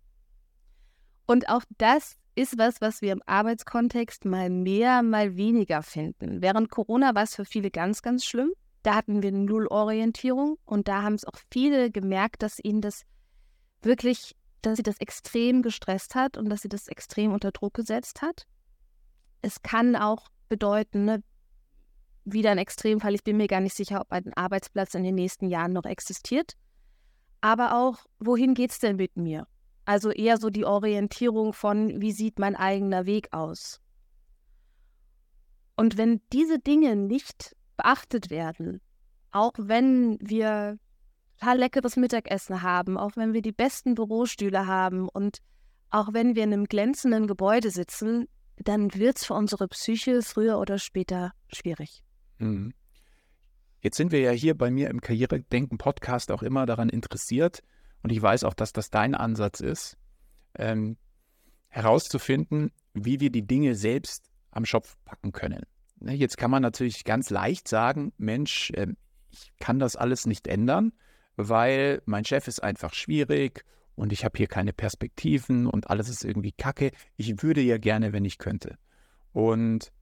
[1.26, 6.40] Und auch das ist was, was wir im Arbeitskontext mal mehr, mal weniger finden.
[6.42, 8.52] Während Corona war es für viele ganz, ganz schlimm.
[8.82, 13.02] Da hatten wir null Orientierung und da haben es auch viele gemerkt, dass ihnen das
[13.82, 18.22] wirklich, dass sie das extrem gestresst hat und dass sie das extrem unter Druck gesetzt
[18.22, 18.46] hat.
[19.40, 21.22] Es kann auch bedeuten, ne,
[22.24, 23.14] wieder ein Extremfall.
[23.14, 26.54] Ich bin mir gar nicht sicher, ob ein Arbeitsplatz in den nächsten Jahren noch existiert.
[27.40, 29.46] Aber auch, wohin geht es denn mit mir?
[29.84, 33.80] Also eher so die Orientierung von, wie sieht mein eigener Weg aus?
[35.76, 38.80] Und wenn diese Dinge nicht beachtet werden,
[39.32, 40.78] auch wenn wir
[41.42, 45.38] total leckeres Mittagessen haben, auch wenn wir die besten Bürostühle haben und
[45.90, 50.58] auch wenn wir in einem glänzenden Gebäude sitzen, dann wird es für unsere Psyche früher
[50.58, 52.04] oder später schwierig.
[52.38, 52.72] Mhm.
[53.80, 57.64] Jetzt sind wir ja hier bei mir im Karrieredenken-Podcast auch immer daran interessiert,
[58.02, 59.96] und ich weiß auch, dass das dein Ansatz ist,
[60.56, 60.96] ähm,
[61.68, 65.62] herauszufinden, wie wir die Dinge selbst am Schopf packen können.
[66.00, 68.88] Ne, jetzt kann man natürlich ganz leicht sagen, Mensch, äh,
[69.30, 70.92] ich kann das alles nicht ändern,
[71.36, 76.24] weil mein Chef ist einfach schwierig und ich habe hier keine Perspektiven und alles ist
[76.24, 76.90] irgendwie kacke.
[77.16, 78.76] Ich würde ja gerne, wenn ich könnte.
[79.32, 79.92] Und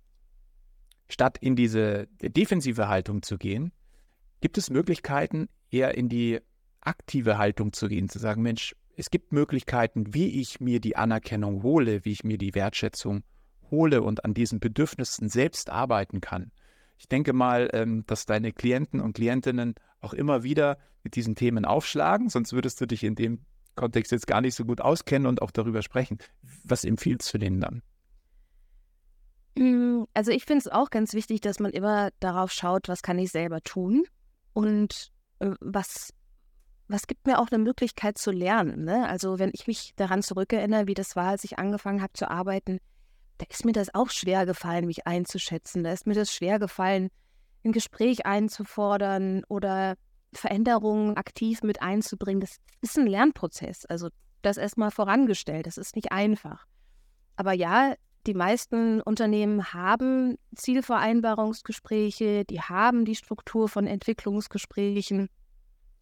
[1.09, 3.73] statt in diese defensive Haltung zu gehen,
[4.41, 6.41] gibt es Möglichkeiten, eher in die
[6.91, 11.63] aktive Haltung zu gehen, zu sagen, Mensch, es gibt Möglichkeiten, wie ich mir die Anerkennung
[11.63, 13.23] hole, wie ich mir die Wertschätzung
[13.71, 16.51] hole und an diesen Bedürfnissen selbst arbeiten kann.
[16.99, 21.65] Ich denke mal, ähm, dass deine Klienten und Klientinnen auch immer wieder mit diesen Themen
[21.65, 23.39] aufschlagen, sonst würdest du dich in dem
[23.77, 26.19] Kontext jetzt gar nicht so gut auskennen und auch darüber sprechen.
[26.65, 27.83] Was empfiehlst du denen dann?
[29.57, 33.19] Hm, also ich finde es auch ganz wichtig, dass man immer darauf schaut, was kann
[33.19, 34.05] ich selber tun
[34.53, 36.13] und äh, was,
[36.91, 38.85] was gibt mir auch eine Möglichkeit zu lernen.
[38.85, 39.09] Ne?
[39.09, 42.79] Also wenn ich mich daran zurückerinnere, wie das war, als ich angefangen habe zu arbeiten,
[43.39, 45.85] da ist mir das auch schwer gefallen, mich einzuschätzen.
[45.85, 47.09] Da ist mir das schwer gefallen,
[47.65, 49.95] ein Gespräch einzufordern oder
[50.33, 52.41] Veränderungen aktiv mit einzubringen.
[52.41, 53.87] Das ist ein Lernprozess.
[53.87, 54.09] Also
[54.43, 55.67] das erstmal vorangestellt.
[55.67, 56.67] Das ist nicht einfach.
[57.37, 57.95] Aber ja,
[58.27, 65.29] die meisten Unternehmen haben Zielvereinbarungsgespräche, die haben die Struktur von Entwicklungsgesprächen.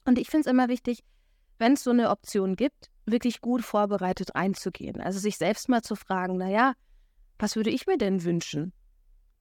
[0.08, 1.04] Und ich finde es immer wichtig,
[1.58, 5.02] wenn es so eine Option gibt, wirklich gut vorbereitet reinzugehen.
[5.02, 6.72] Also sich selbst mal zu fragen, naja,
[7.38, 8.72] was würde ich mir denn wünschen?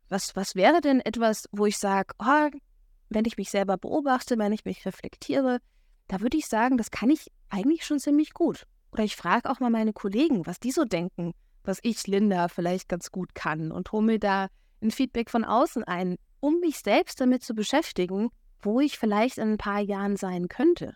[0.09, 2.49] Was, was wäre denn etwas, wo ich sage, oh,
[3.07, 5.59] wenn ich mich selber beobachte, wenn ich mich reflektiere,
[6.09, 8.65] da würde ich sagen, das kann ich eigentlich schon ziemlich gut.
[8.91, 11.31] Oder ich frage auch mal meine Kollegen, was die so denken,
[11.63, 14.49] was ich, Linda, vielleicht ganz gut kann und hole mir da
[14.81, 19.53] ein Feedback von außen ein, um mich selbst damit zu beschäftigen, wo ich vielleicht in
[19.53, 20.95] ein paar Jahren sein könnte.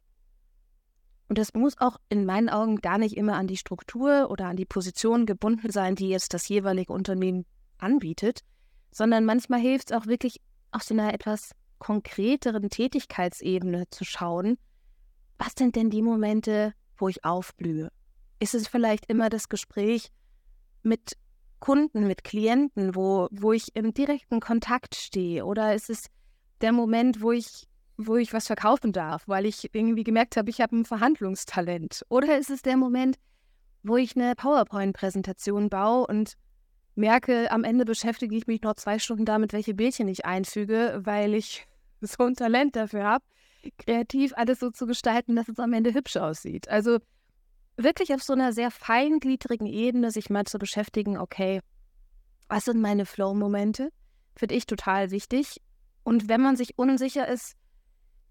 [1.30, 4.58] Und das muss auch in meinen Augen gar nicht immer an die Struktur oder an
[4.58, 7.46] die Position gebunden sein, die jetzt das jeweilige Unternehmen
[7.78, 8.42] anbietet,
[8.92, 14.58] sondern manchmal hilft es auch wirklich aus einer etwas konkreteren Tätigkeitsebene zu schauen,
[15.38, 17.92] was sind denn die Momente, wo ich aufblühe?
[18.40, 20.12] Ist es vielleicht immer das Gespräch
[20.84, 21.18] mit
[21.60, 25.46] Kunden, mit Klienten, wo, wo ich im direkten Kontakt stehe?
[25.46, 26.08] Oder ist es
[26.62, 30.62] der Moment, wo ich, wo ich was verkaufen darf, weil ich irgendwie gemerkt habe, ich
[30.62, 32.06] habe ein Verhandlungstalent?
[32.10, 33.18] Oder ist es der Moment,
[33.84, 36.36] wo ich eine PowerPoint-Präsentation baue und
[36.96, 41.34] merke, am Ende beschäftige ich mich noch zwei Stunden damit, welche Bildchen ich einfüge, weil
[41.34, 41.68] ich
[42.02, 43.26] so ein Talent dafür habe,
[43.78, 46.68] kreativ alles so zu gestalten, dass es am Ende hübsch aussieht.
[46.70, 47.00] Also
[47.78, 51.62] wirklich auf so einer sehr feingliedrigen Ebene sich mal zu beschäftigen, okay,
[52.48, 53.90] was sind meine Flow-Momente?
[54.36, 55.62] Finde ich total wichtig.
[56.04, 57.56] Und wenn man sich unsicher ist,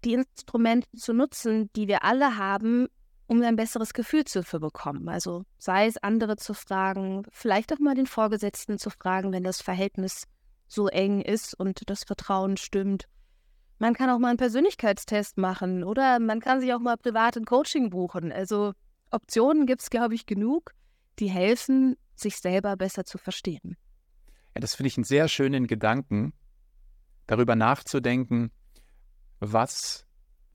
[0.03, 2.87] die Instrumente zu nutzen, die wir alle haben,
[3.27, 5.07] um ein besseres Gefühl zu bekommen.
[5.07, 9.61] Also sei es andere zu fragen, vielleicht auch mal den Vorgesetzten zu fragen, wenn das
[9.61, 10.27] Verhältnis
[10.67, 13.05] so eng ist und das Vertrauen stimmt.
[13.79, 17.45] Man kann auch mal einen Persönlichkeitstest machen oder man kann sich auch mal privat ein
[17.45, 18.31] Coaching buchen.
[18.31, 18.73] Also
[19.11, 20.73] Optionen gibt es, glaube ich, genug,
[21.19, 23.77] die helfen, sich selber besser zu verstehen.
[24.55, 26.33] Ja, das finde ich einen sehr schönen Gedanken,
[27.31, 28.51] darüber nachzudenken,
[29.39, 30.05] was,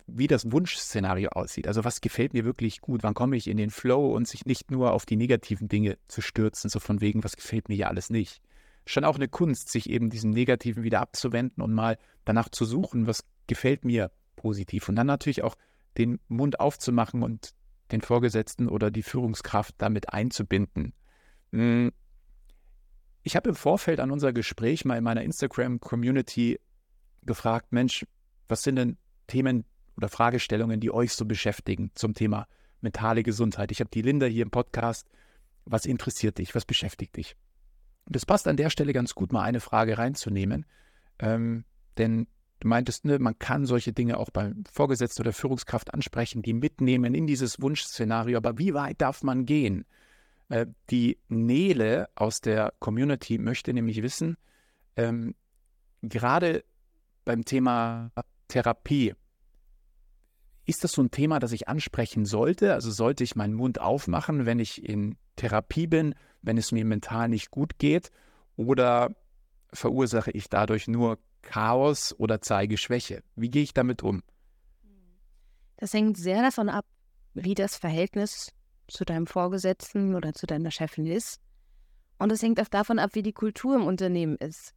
[0.06, 1.66] wie das Wunschszenario aussieht.
[1.66, 4.70] Also was gefällt mir wirklich gut, wann komme ich in den Flow und sich nicht
[4.70, 8.10] nur auf die negativen Dinge zu stürzen, so von wegen, was gefällt mir ja alles
[8.10, 8.40] nicht
[8.86, 13.06] schon auch eine Kunst, sich eben diesem Negativen wieder abzuwenden und mal danach zu suchen,
[13.06, 14.88] was gefällt mir positiv.
[14.88, 15.56] Und dann natürlich auch
[15.98, 17.50] den Mund aufzumachen und
[17.90, 20.92] den Vorgesetzten oder die Führungskraft damit einzubinden.
[21.52, 21.92] Hm.
[23.22, 26.60] Ich habe im Vorfeld an unser Gespräch mal in meiner Instagram-Community
[27.26, 28.06] gefragt, Mensch,
[28.48, 29.64] was sind denn Themen
[29.96, 32.46] oder Fragestellungen, die euch so beschäftigen zum Thema
[32.80, 33.72] mentale Gesundheit?
[33.72, 35.08] Ich habe die Linda hier im Podcast.
[35.64, 36.54] Was interessiert dich?
[36.54, 37.36] Was beschäftigt dich?
[38.06, 40.64] Und es passt an der Stelle ganz gut, mal eine Frage reinzunehmen.
[41.18, 41.64] Ähm,
[41.98, 42.28] denn
[42.60, 47.14] du meintest, ne, man kann solche Dinge auch beim Vorgesetzten oder Führungskraft ansprechen, die mitnehmen
[47.14, 48.36] in dieses Wunschszenario.
[48.36, 49.84] Aber wie weit darf man gehen?
[50.48, 54.36] Äh, die Nele aus der Community möchte nämlich wissen,
[54.94, 55.34] ähm,
[56.02, 56.64] gerade
[57.26, 58.10] beim Thema
[58.48, 59.14] Therapie.
[60.64, 62.72] Ist das so ein Thema, das ich ansprechen sollte?
[62.72, 67.28] Also sollte ich meinen Mund aufmachen, wenn ich in Therapie bin, wenn es mir mental
[67.28, 68.10] nicht gut geht?
[68.56, 69.14] Oder
[69.72, 73.22] verursache ich dadurch nur Chaos oder zeige Schwäche?
[73.36, 74.22] Wie gehe ich damit um?
[75.76, 76.86] Das hängt sehr davon ab,
[77.34, 78.52] wie das Verhältnis
[78.88, 81.40] zu deinem Vorgesetzten oder zu deiner Chefin ist.
[82.18, 84.74] Und es hängt auch davon ab, wie die Kultur im Unternehmen ist.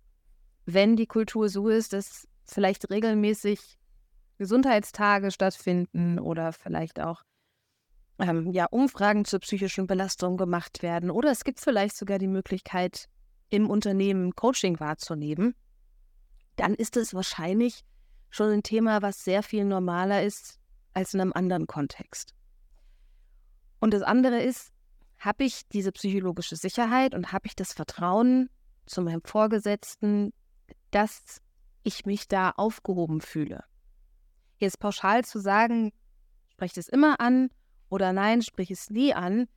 [0.65, 3.77] Wenn die Kultur so ist, dass vielleicht regelmäßig
[4.37, 7.23] Gesundheitstage stattfinden oder vielleicht auch
[8.19, 13.07] ähm, ja, Umfragen zur psychischen Belastung gemacht werden oder es gibt vielleicht sogar die Möglichkeit,
[13.49, 15.55] im Unternehmen Coaching wahrzunehmen,
[16.55, 17.83] dann ist es wahrscheinlich
[18.29, 20.59] schon ein Thema, was sehr viel normaler ist
[20.93, 22.35] als in einem anderen Kontext.
[23.79, 24.71] Und das andere ist,
[25.17, 28.49] habe ich diese psychologische Sicherheit und habe ich das Vertrauen
[28.85, 30.31] zu meinem Vorgesetzten,
[30.91, 31.41] dass
[31.89, 33.63] ich mich da aufgehoben fühle.
[34.57, 35.91] Jetzt pauschal zu sagen,
[36.51, 37.49] spreche es immer an
[37.89, 39.47] oder nein, sprich es nie an,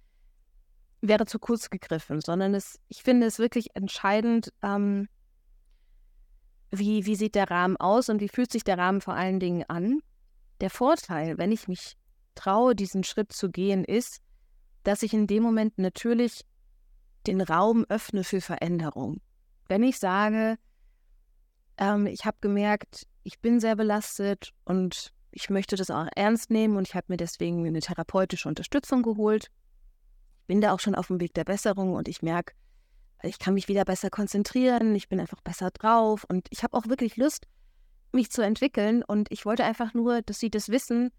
[1.01, 5.09] wäre zu kurz gegriffen, sondern es, ich finde es wirklich entscheidend, ähm,
[6.71, 9.65] wie, wie sieht der Rahmen aus und wie fühlt sich der Rahmen vor allen Dingen
[9.69, 10.01] an.
[10.61, 11.97] Der Vorteil, wenn ich mich
[12.35, 14.23] traue, diesen Schritt zu gehen, ist,
[14.85, 16.47] dass ich in dem Moment natürlich
[17.27, 19.21] den Raum öffne für Veränderung.
[19.69, 20.57] Wenn ich sage,
[21.79, 26.77] ähm, ich habe gemerkt, ich bin sehr belastet und ich möchte das auch ernst nehmen
[26.77, 29.47] und ich habe mir deswegen eine therapeutische Unterstützung geholt.
[30.41, 32.55] Ich bin da auch schon auf dem Weg der Besserung und ich merke,
[33.23, 36.89] ich kann mich wieder besser konzentrieren, ich bin einfach besser drauf und ich habe auch
[36.89, 37.47] wirklich Lust,
[38.13, 41.11] mich zu entwickeln und ich wollte einfach nur, dass sie das wissen,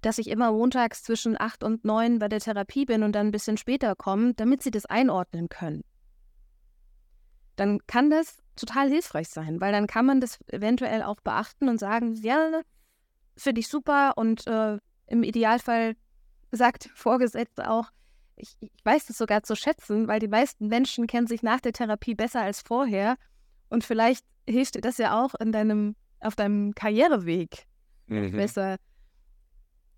[0.00, 3.32] dass ich immer montags zwischen acht und neun bei der Therapie bin und dann ein
[3.32, 5.82] bisschen später komme, damit sie das einordnen können.
[7.56, 11.78] Dann kann das total hilfreich sein, weil dann kann man das eventuell auch beachten und
[11.78, 12.62] sagen, ja,
[13.36, 15.94] finde ich super und äh, im Idealfall
[16.50, 17.90] sagt Vorgesetzte auch,
[18.36, 21.72] ich, ich weiß das sogar zu schätzen, weil die meisten Menschen kennen sich nach der
[21.72, 23.16] Therapie besser als vorher
[23.68, 27.66] und vielleicht hilft dir das ja auch in deinem, auf deinem Karriereweg
[28.06, 28.32] mhm.
[28.32, 28.76] besser,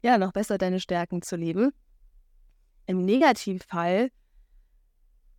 [0.02, 1.72] ja, noch besser deine Stärken zu leben.
[2.86, 4.10] Im Negativfall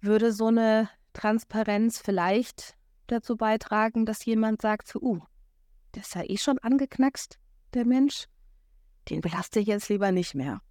[0.02, 2.76] würde so eine Transparenz vielleicht
[3.08, 5.22] dazu beitragen, dass jemand sagt, so, uh,
[5.92, 7.40] das ist ja eh schon angeknackst,
[7.74, 8.26] der Mensch.
[9.10, 10.62] Den belaste ich jetzt lieber nicht mehr.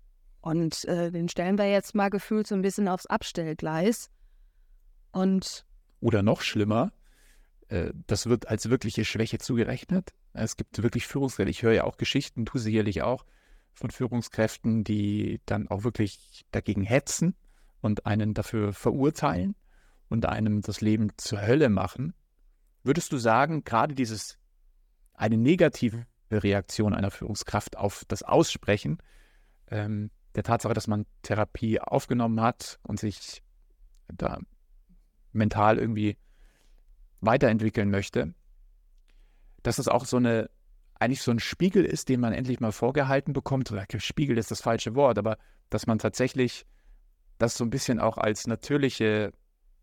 [0.41, 4.11] Und äh, den stellen wir jetzt mal gefühlt so ein bisschen aufs Abstellgleis.
[5.13, 5.65] Und
[6.01, 6.93] Oder noch schlimmer,
[7.69, 10.13] äh, das wird als wirkliche Schwäche zugerechnet.
[10.33, 13.25] Es gibt wirklich Führungskräfte, ich höre ja auch Geschichten, du sicherlich auch,
[13.73, 17.35] von Führungskräften, die dann auch wirklich dagegen hetzen
[17.81, 19.55] und einen dafür verurteilen
[20.09, 22.15] und einem das Leben zur Hölle machen.
[22.85, 24.39] Würdest du sagen, gerade dieses,
[25.15, 28.99] eine negative Reaktion einer Führungskraft auf das Aussprechen,
[29.69, 33.43] ähm, der Tatsache, dass man Therapie aufgenommen hat und sich
[34.09, 34.39] da
[35.33, 36.17] mental irgendwie
[37.21, 38.35] weiterentwickeln möchte,
[39.63, 40.51] dass es auch so eine,
[40.95, 43.73] eigentlich so ein Spiegel ist, den man endlich mal vorgehalten bekommt.
[43.99, 45.39] Spiegel ist das falsche Wort, aber
[45.71, 46.67] dass man tatsächlich
[47.39, 49.33] das so ein bisschen auch als natürliche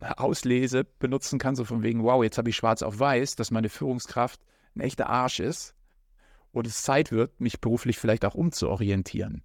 [0.01, 3.69] Auslese benutzen kann, so von wegen, wow, jetzt habe ich schwarz auf weiß, dass meine
[3.69, 4.41] Führungskraft
[4.75, 5.75] ein echter Arsch ist
[6.51, 9.43] und es Zeit wird, mich beruflich vielleicht auch umzuorientieren.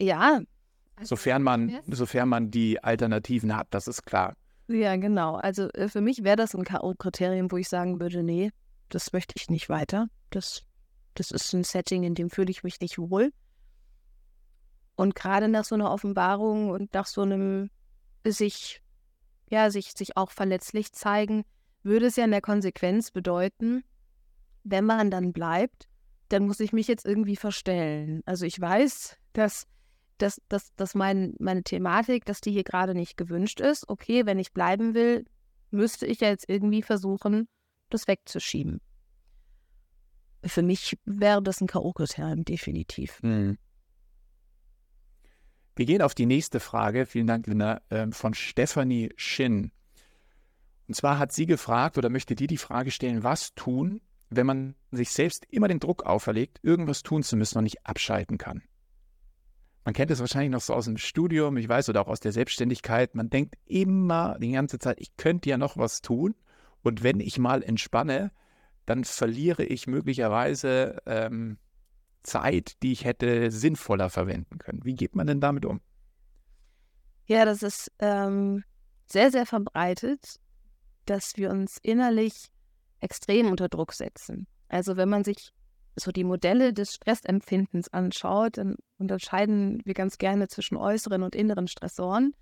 [0.00, 0.40] Ja.
[0.96, 4.34] Also sofern man, sofern man die Alternativen hat, das ist klar.
[4.68, 5.36] Ja, genau.
[5.36, 8.50] Also äh, für mich wäre das ein K.O.-Kriterium, wo ich sagen würde, nee,
[8.88, 10.08] das möchte ich nicht weiter.
[10.30, 10.62] Das,
[11.14, 13.32] das ist ein Setting, in dem fühle ich mich nicht wohl.
[14.96, 17.70] Und gerade nach so einer Offenbarung und nach so einem
[18.32, 18.82] sich,
[19.50, 21.44] ja, sich, sich auch verletzlich zeigen,
[21.82, 23.84] würde es ja in der Konsequenz bedeuten,
[24.64, 25.88] wenn man dann bleibt,
[26.28, 28.22] dann muss ich mich jetzt irgendwie verstellen.
[28.26, 29.66] Also ich weiß, dass,
[30.18, 33.88] dass, dass, dass mein, meine Thematik, dass die hier gerade nicht gewünscht ist.
[33.88, 35.24] Okay, wenn ich bleiben will,
[35.70, 37.48] müsste ich ja jetzt irgendwie versuchen,
[37.90, 38.80] das wegzuschieben.
[40.44, 43.22] Für mich wäre das ein K.O.-Kriterium, definitiv.
[43.22, 43.58] Mhm.
[45.76, 49.72] Wir gehen auf die nächste Frage, vielen Dank, Linda, ähm, von Stephanie Schinn.
[50.88, 54.00] Und zwar hat sie gefragt oder möchte dir die Frage stellen, was tun,
[54.30, 58.38] wenn man sich selbst immer den Druck auferlegt, irgendwas tun zu müssen und nicht abschalten
[58.38, 58.62] kann.
[59.84, 62.32] Man kennt es wahrscheinlich noch so aus dem Studium, ich weiß, oder auch aus der
[62.32, 63.14] Selbstständigkeit.
[63.14, 66.34] Man denkt immer die ganze Zeit, ich könnte ja noch was tun.
[66.82, 68.32] Und wenn ich mal entspanne,
[68.86, 71.58] dann verliere ich möglicherweise ähm,
[72.26, 74.84] Zeit, die ich hätte sinnvoller verwenden können.
[74.84, 75.80] Wie geht man denn damit um?
[77.26, 78.62] Ja, das ist ähm,
[79.06, 80.36] sehr, sehr verbreitet,
[81.06, 82.48] dass wir uns innerlich
[83.00, 84.46] extrem unter Druck setzen.
[84.68, 85.52] Also wenn man sich
[85.96, 91.68] so die Modelle des Stressempfindens anschaut, dann unterscheiden wir ganz gerne zwischen äußeren und inneren
[91.68, 92.34] Stressoren,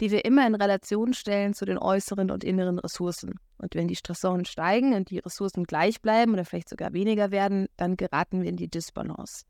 [0.00, 3.34] die wir immer in Relation stellen zu den äußeren und inneren Ressourcen.
[3.58, 7.68] Und wenn die Stressoren steigen und die Ressourcen gleich bleiben oder vielleicht sogar weniger werden,
[7.76, 9.44] dann geraten wir in die Disbalance.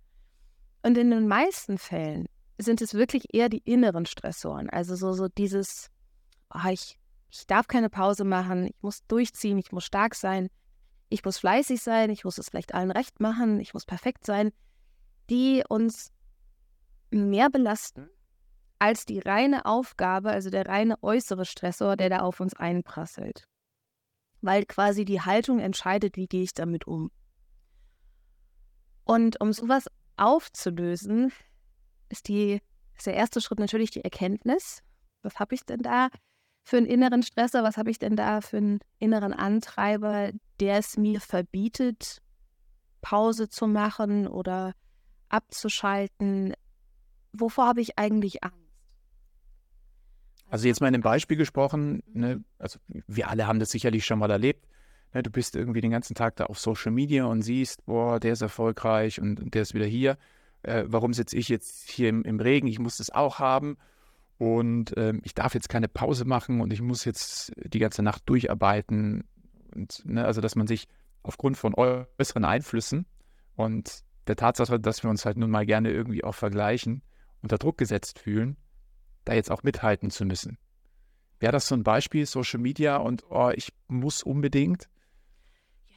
[0.82, 2.26] Und in den meisten Fällen
[2.58, 5.90] sind es wirklich eher die inneren Stressoren, also so, so dieses,
[6.54, 6.98] oh, ich,
[7.30, 10.48] ich darf keine Pause machen, ich muss durchziehen, ich muss stark sein,
[11.08, 14.52] ich muss fleißig sein, ich muss es vielleicht allen recht machen, ich muss perfekt sein,
[15.30, 16.12] die uns
[17.10, 18.08] mehr belasten
[18.78, 23.44] als die reine Aufgabe, also der reine äußere Stressor, der da auf uns einprasselt.
[24.44, 27.10] Weil quasi die Haltung entscheidet, wie gehe ich damit um.
[29.04, 29.86] Und um sowas
[30.18, 31.32] aufzulösen,
[32.10, 32.60] ist, die,
[32.94, 34.82] ist der erste Schritt natürlich die Erkenntnis.
[35.22, 36.10] Was habe ich denn da
[36.62, 37.62] für einen inneren Stressor?
[37.62, 40.30] Was habe ich denn da für einen inneren Antreiber,
[40.60, 42.20] der es mir verbietet,
[43.00, 44.74] Pause zu machen oder
[45.30, 46.52] abzuschalten?
[47.32, 48.63] Wovor habe ich eigentlich Angst?
[50.54, 52.78] Also jetzt mal in einem Beispiel gesprochen, ne, also
[53.08, 54.68] wir alle haben das sicherlich schon mal erlebt.
[55.12, 58.34] Ne, du bist irgendwie den ganzen Tag da auf Social Media und siehst, boah, der
[58.34, 60.16] ist erfolgreich und der ist wieder hier.
[60.62, 62.68] Äh, warum sitze ich jetzt hier im, im Regen?
[62.68, 63.78] Ich muss das auch haben
[64.38, 68.22] und äh, ich darf jetzt keine Pause machen und ich muss jetzt die ganze Nacht
[68.26, 69.24] durcharbeiten.
[69.74, 70.86] Und, ne, also, dass man sich
[71.24, 73.06] aufgrund von äußeren Einflüssen
[73.56, 77.02] und der Tatsache, dass wir uns halt nun mal gerne irgendwie auch vergleichen,
[77.42, 78.56] unter Druck gesetzt fühlen,
[79.24, 80.58] da jetzt auch mithalten zu müssen.
[81.40, 84.88] Wäre das so ein Beispiel, Social Media und oh, ich muss unbedingt?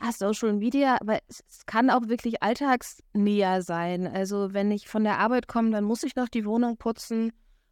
[0.01, 4.07] Ja, Social Media, aber es kann auch wirklich alltagsnäher sein.
[4.07, 7.31] Also wenn ich von der Arbeit komme, dann muss ich noch die Wohnung putzen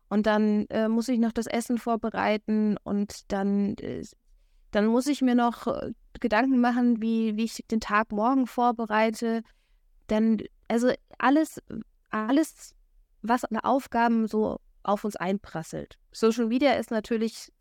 [0.10, 4.04] und dann äh, muss ich noch das Essen vorbereiten und dann, äh,
[4.72, 9.42] dann muss ich mir noch äh, Gedanken machen, wie, wie ich den Tag morgen vorbereite.
[10.08, 11.62] Dann, also alles,
[12.10, 12.74] alles,
[13.22, 15.98] was Aufgaben so auf uns einprasselt.
[16.12, 17.52] Social Media ist natürlich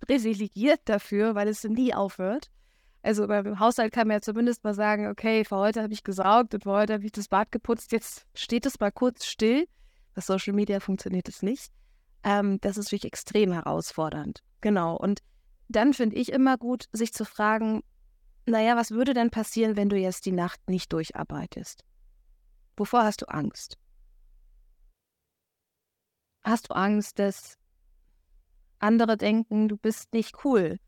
[0.00, 2.50] privilegiert dafür, weil es nie aufhört.
[3.02, 6.54] Also beim Haushalt kann man ja zumindest mal sagen, okay, für heute habe ich gesaugt
[6.54, 9.66] und für heute habe ich das Bad geputzt, jetzt steht es mal kurz still.
[10.14, 11.70] Bei Social Media funktioniert es nicht.
[12.22, 14.42] Ähm, das ist wirklich extrem herausfordernd.
[14.62, 14.96] Genau.
[14.96, 15.20] Und
[15.68, 17.82] dann finde ich immer gut, sich zu fragen,
[18.46, 21.84] naja, was würde denn passieren, wenn du jetzt die Nacht nicht durcharbeitest?
[22.76, 23.76] Wovor hast du Angst?
[26.44, 27.58] Hast du Angst, dass
[28.78, 30.78] andere denken, du bist nicht cool,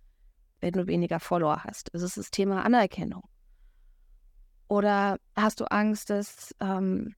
[0.61, 1.89] wenn du weniger Follower hast?
[1.93, 3.23] Das ist das Thema Anerkennung.
[4.69, 7.15] Oder hast du Angst, dass, ähm,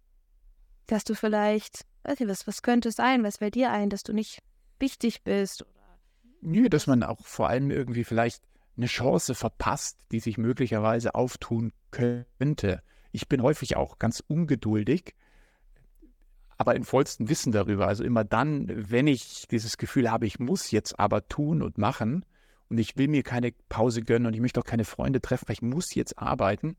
[0.87, 3.23] dass du vielleicht weiß nicht, was, was könnte es sein?
[3.23, 4.43] Was fällt dir ein, dass du nicht
[4.79, 5.65] wichtig bist?
[6.41, 8.43] Nö, dass man auch vor allem irgendwie vielleicht
[8.77, 12.83] eine Chance verpasst, die sich möglicherweise auftun könnte.
[13.11, 15.15] Ich bin häufig auch ganz ungeduldig,
[16.59, 17.87] aber im vollsten Wissen darüber.
[17.87, 22.25] Also immer dann, wenn ich dieses Gefühl habe, ich muss jetzt aber tun und machen
[22.69, 25.55] und ich will mir keine Pause gönnen und ich möchte auch keine Freunde treffen, weil
[25.55, 26.77] ich muss jetzt arbeiten,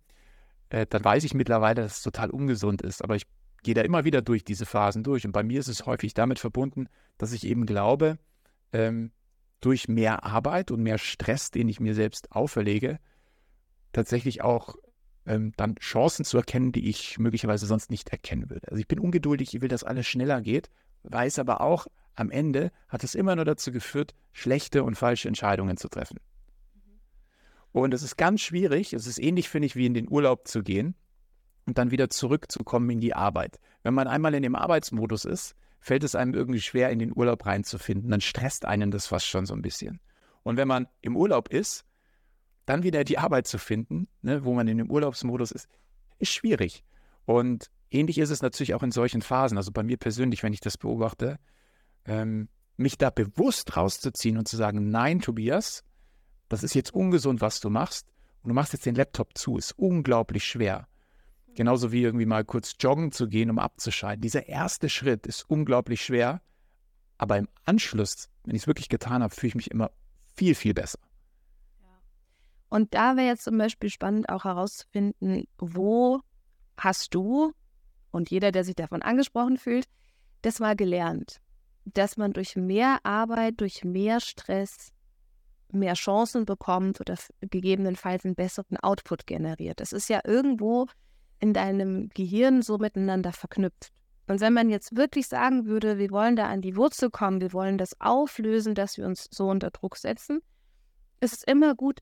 [0.70, 3.02] äh, dann weiß ich mittlerweile, dass es total ungesund ist.
[3.02, 3.26] Aber ich
[3.64, 5.26] gehe da immer wieder durch diese Phasen durch.
[5.26, 8.20] Und bei mir ist es häufig damit verbunden, dass ich eben glaube,
[8.74, 9.12] ähm,
[9.62, 13.00] durch mehr Arbeit und mehr Stress, den ich mir selbst auferlege,
[13.94, 14.76] tatsächlich auch
[15.30, 18.68] ähm, dann Chancen zu erkennen, die ich möglicherweise sonst nicht erkennen würde.
[18.68, 20.70] Also ich bin ungeduldig, ich will, dass alles schneller geht,
[21.04, 25.78] weiß aber auch, am Ende hat es immer nur dazu geführt, schlechte und falsche Entscheidungen
[25.78, 26.20] zu treffen.
[27.72, 30.64] Und es ist ganz schwierig, es ist ähnlich, finde ich, wie in den Urlaub zu
[30.64, 30.96] gehen
[31.68, 33.60] und dann wieder zurückzukommen in die Arbeit.
[33.84, 37.46] Wenn man einmal in dem Arbeitsmodus ist, fällt es einem irgendwie schwer, in den Urlaub
[37.46, 38.10] reinzufinden.
[38.10, 40.00] Dann stresst einen das fast schon so ein bisschen.
[40.42, 41.86] Und wenn man im Urlaub ist,
[42.70, 45.68] dann wieder die Arbeit zu finden, ne, wo man in dem Urlaubsmodus ist,
[46.20, 46.84] ist schwierig.
[47.26, 49.58] Und ähnlich ist es natürlich auch in solchen Phasen.
[49.58, 51.40] Also bei mir persönlich, wenn ich das beobachte,
[52.06, 52.48] ähm,
[52.78, 55.84] mich da bewusst rauszuziehen und zu sagen, nein, Tobias,
[56.48, 58.06] das ist jetzt ungesund, was du machst.
[58.44, 60.88] Und du machst jetzt den Laptop zu, ist unglaublich schwer.
[61.56, 64.22] Genauso wie irgendwie mal kurz joggen zu gehen, um abzuschalten.
[64.22, 66.40] Dieser erste Schritt ist unglaublich schwer,
[67.18, 69.90] aber im Anschluss, wenn ich es wirklich getan habe, fühle ich mich immer
[70.36, 71.00] viel, viel besser.
[72.70, 76.22] Und da wäre jetzt zum Beispiel spannend auch herauszufinden, wo
[76.78, 77.52] hast du
[78.12, 79.88] und jeder, der sich davon angesprochen fühlt,
[80.42, 81.42] das mal gelernt,
[81.86, 84.92] dass man durch mehr Arbeit, durch mehr Stress
[85.72, 89.80] mehr Chancen bekommt oder gegebenenfalls einen besseren Output generiert.
[89.80, 90.88] Das ist ja irgendwo
[91.40, 93.92] in deinem Gehirn so miteinander verknüpft.
[94.28, 97.54] Und wenn man jetzt wirklich sagen würde, wir wollen da an die Wurzel kommen, wir
[97.54, 100.42] wollen das auflösen, dass wir uns so unter Druck setzen,
[101.20, 102.00] ist es immer gut,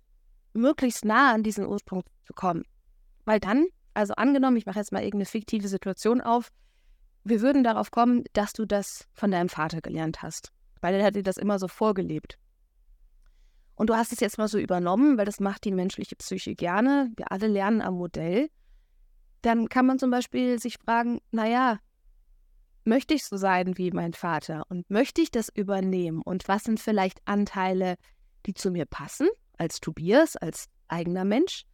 [0.58, 2.64] möglichst nah an diesen Ursprung zu kommen.
[3.26, 6.50] Weil dann, also angenommen, ich mache jetzt mal irgendeine fiktive Situation auf,
[7.24, 10.52] wir würden darauf kommen, dass du das von deinem Vater gelernt hast,
[10.82, 12.38] weil er hat dir das immer so vorgelebt.
[13.76, 17.12] Und du hast es jetzt mal so übernommen, weil das macht die menschliche Psyche gerne.
[17.16, 18.50] Wir alle lernen am Modell.
[19.44, 21.80] Dann kann man zum Beispiel sich fragen, naja,
[22.86, 26.22] möchte ich so sein wie mein Vater und möchte ich das übernehmen?
[26.24, 27.98] Und was sind vielleicht Anteile,
[28.48, 29.28] die zu mir passen,
[29.58, 31.66] als Tobias, als eigener Mensch?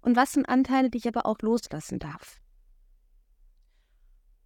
[0.00, 2.40] Und was sind Anteile, die ich aber auch loslassen darf?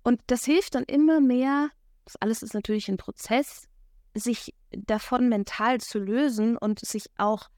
[0.03, 1.71] Und das hilft dann immer mehr,
[2.05, 3.69] das alles ist natürlich ein Prozess,
[4.15, 7.49] sich davon mental zu lösen und sich auch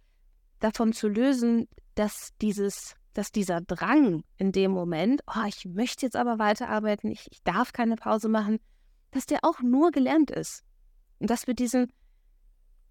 [0.61, 6.17] davon zu lösen, dass dieses, dass dieser Drang in dem Moment, oh, ich möchte jetzt
[6.17, 8.59] aber weiterarbeiten, ich, ich darf keine Pause machen,
[9.11, 10.65] dass der auch nur gelernt ist.
[11.21, 11.93] Und dass wir diesen,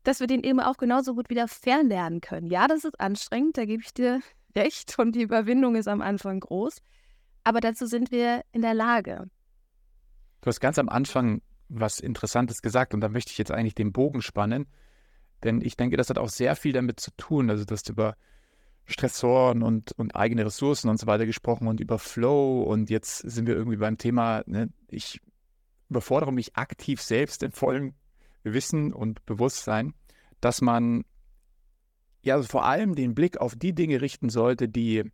[0.04, 2.47] dass wir den eben auch genauso gut wieder fernlernen können.
[2.47, 4.22] Ja, das ist anstrengend, da gebe ich dir
[4.56, 6.78] recht und die Überwindung ist am Anfang groß.
[7.43, 9.30] Aber dazu sind wir in der Lage.
[10.41, 13.91] Du hast ganz am Anfang was Interessantes gesagt und da möchte ich jetzt eigentlich den
[13.91, 14.68] Bogen spannen,
[15.43, 18.16] denn ich denke, das hat auch sehr viel damit zu tun, also dass du über
[18.86, 23.47] Stressoren und, und eigene Ressourcen und so weiter gesprochen und über Flow und jetzt sind
[23.47, 25.22] wir irgendwie beim Thema, ne, ich
[25.89, 27.93] überfordere mich aktiv selbst in vollem
[28.44, 29.94] Wissen und Bewusstsein,
[30.41, 31.06] dass man
[32.22, 35.12] ja also vor allem den Blick auf die Dinge richten sollte, die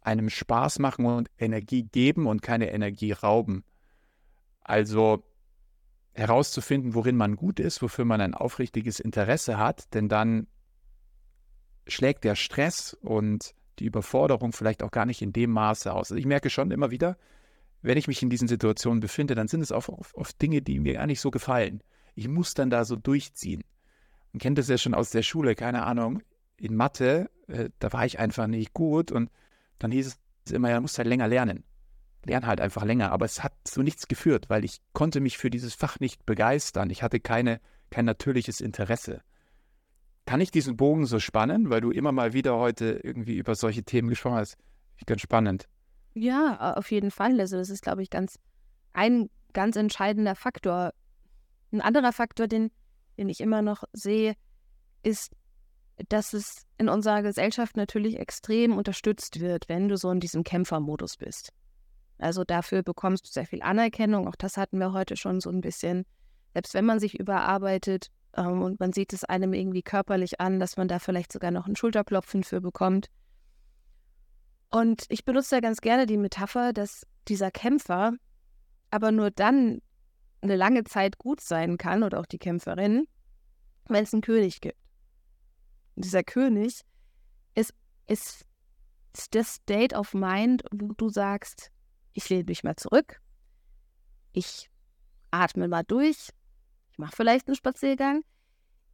[0.00, 3.64] einem Spaß machen und Energie geben und keine Energie rauben.
[4.60, 5.24] Also
[6.12, 10.46] herauszufinden, worin man gut ist, wofür man ein aufrichtiges Interesse hat, denn dann
[11.86, 16.12] schlägt der Stress und die Überforderung vielleicht auch gar nicht in dem Maße aus.
[16.12, 17.16] Also ich merke schon immer wieder,
[17.82, 20.94] wenn ich mich in diesen Situationen befinde, dann sind es oft, oft Dinge, die mir
[20.94, 21.82] gar nicht so gefallen.
[22.14, 23.62] Ich muss dann da so durchziehen.
[24.32, 26.22] Man kennt das ja schon aus der Schule, keine Ahnung,
[26.56, 29.30] in Mathe, äh, da war ich einfach nicht gut und
[29.78, 31.64] dann hieß es immer, ja, du musst halt länger lernen
[32.26, 33.12] lerne halt einfach länger.
[33.12, 36.90] Aber es hat zu nichts geführt, weil ich konnte mich für dieses Fach nicht begeistern.
[36.90, 37.60] Ich hatte keine,
[37.90, 39.22] kein natürliches Interesse.
[40.26, 43.84] Kann ich diesen Bogen so spannen, weil du immer mal wieder heute irgendwie über solche
[43.84, 44.56] Themen gesprochen hast?
[44.96, 45.68] Ich ganz spannend.
[46.14, 47.38] Ja, auf jeden Fall.
[47.40, 48.38] Also das ist, glaube ich, ganz
[48.92, 50.92] ein ganz entscheidender Faktor.
[51.74, 52.70] Ein anderer Faktor, den,
[53.18, 54.36] den ich immer noch sehe,
[55.02, 55.32] ist,
[56.08, 61.16] dass es in unserer Gesellschaft natürlich extrem unterstützt wird, wenn du so in diesem Kämpfermodus
[61.16, 61.52] bist.
[62.18, 64.28] Also dafür bekommst du sehr viel Anerkennung.
[64.28, 66.06] Auch das hatten wir heute schon so ein bisschen.
[66.52, 70.76] Selbst wenn man sich überarbeitet ähm, und man sieht es einem irgendwie körperlich an, dass
[70.76, 73.08] man da vielleicht sogar noch einen Schulterklopfen für bekommt.
[74.70, 78.12] Und ich benutze da ganz gerne die Metapher, dass dieser Kämpfer
[78.92, 79.80] aber nur dann
[80.44, 83.06] eine lange Zeit gut sein kann oder auch die Kämpferin,
[83.88, 84.78] wenn es einen König gibt.
[85.96, 86.82] Und dieser König
[87.54, 87.74] ist,
[88.06, 88.44] ist,
[89.12, 91.70] ist das State of Mind, wo du sagst,
[92.12, 93.20] ich lehne mich mal zurück,
[94.32, 94.70] ich
[95.30, 96.30] atme mal durch,
[96.92, 98.22] ich mache vielleicht einen Spaziergang.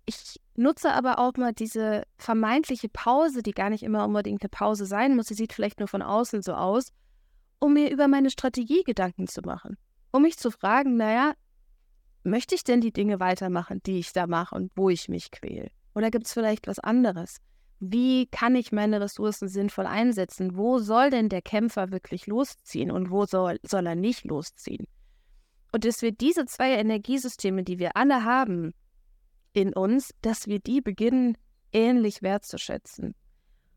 [0.07, 4.86] Ich nutze aber auch mal diese vermeintliche Pause, die gar nicht immer unbedingt eine Pause
[4.86, 6.92] sein muss, sie sieht vielleicht nur von außen so aus,
[7.59, 9.76] um mir über meine Strategie Gedanken zu machen.
[10.12, 11.34] Um mich zu fragen, naja,
[12.22, 15.70] möchte ich denn die Dinge weitermachen, die ich da mache und wo ich mich quäle?
[15.94, 17.40] Oder gibt es vielleicht was anderes?
[17.80, 20.56] wie kann ich meine Ressourcen sinnvoll einsetzen?
[20.56, 24.86] Wo soll denn der Kämpfer wirklich losziehen und wo soll, soll er nicht losziehen?
[25.72, 28.74] Und dass wir diese zwei Energiesysteme, die wir alle haben
[29.54, 31.38] in uns, dass wir die beginnen
[31.72, 33.14] ähnlich wertzuschätzen.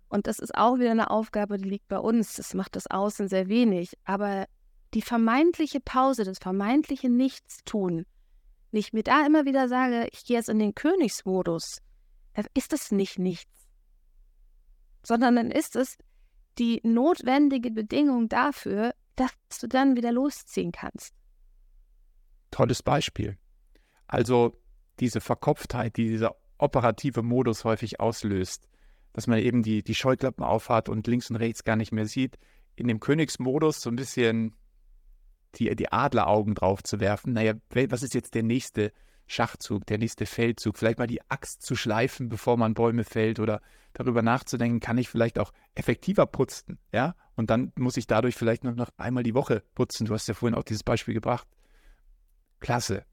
[0.10, 2.36] Und das ist auch wieder eine Aufgabe, die liegt bei uns.
[2.36, 3.94] Das macht das Außen sehr wenig.
[4.04, 4.48] Aber
[4.94, 8.06] die vermeintliche Pause, das vermeintliche Nichtstun,
[8.74, 11.78] wenn ich mir da immer wieder sage, ich gehe jetzt in den Königsmodus,
[12.34, 13.64] dann ist das nicht nichts
[15.04, 15.98] sondern dann ist es
[16.58, 21.14] die notwendige Bedingung dafür, dass du dann wieder losziehen kannst.
[22.52, 23.38] Tolles Beispiel.
[24.08, 24.60] Also
[25.00, 28.68] diese Verkopftheit, die dieser operative Modus häufig auslöst,
[29.12, 32.38] dass man eben die, die Scheuklappen aufhat und links und rechts gar nicht mehr sieht,
[32.76, 34.56] in dem Königsmodus so ein bisschen
[35.56, 37.34] die, die Adleraugen drauf zu werfen.
[37.34, 37.54] Naja,
[37.90, 38.92] was ist jetzt der nächste
[39.28, 43.62] Schachzug, der nächste Feldzug, vielleicht mal die Axt zu schleifen, bevor man Bäume fällt oder
[43.94, 47.16] darüber nachzudenken, kann ich vielleicht auch effektiver putzen, ja?
[47.36, 50.06] Und dann muss ich dadurch vielleicht nur noch einmal die Woche putzen.
[50.06, 51.48] Du hast ja vorhin auch dieses Beispiel gebracht.
[52.60, 53.06] Klasse.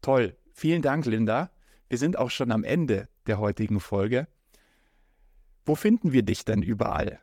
[0.00, 0.36] Toll.
[0.52, 1.50] Vielen Dank, Linda.
[1.88, 4.28] Wir sind auch schon am Ende der heutigen Folge.
[5.64, 7.20] Wo finden wir dich denn überall?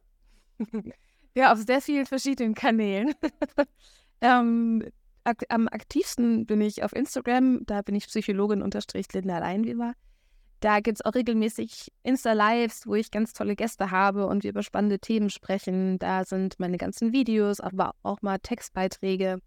[1.34, 3.14] Ja, auf sehr vielen verschiedenen Kanälen.
[4.22, 4.84] Ähm,
[5.50, 9.94] am aktivsten bin ich auf Instagram, da bin ich Psychologin unterstrich Linda Leinweber.
[10.62, 14.62] Da gibt es auch regelmäßig Insta-Lives, wo ich ganz tolle Gäste habe und wir über
[14.62, 15.98] spannende Themen sprechen.
[15.98, 19.40] Da sind meine ganzen Videos, aber auch mal Textbeiträge.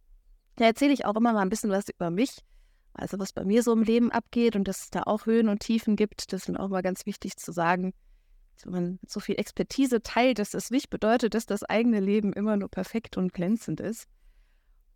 [0.57, 2.39] Da erzähle ich auch immer mal ein bisschen was über mich,
[2.95, 5.61] also was bei mir so im Leben abgeht und dass es da auch Höhen und
[5.61, 6.33] Tiefen gibt.
[6.33, 7.93] Das ist mir auch mal ganz wichtig zu sagen.
[8.65, 12.57] Wenn man so viel Expertise teilt, dass das nicht bedeutet, dass das eigene Leben immer
[12.57, 14.09] nur perfekt und glänzend ist.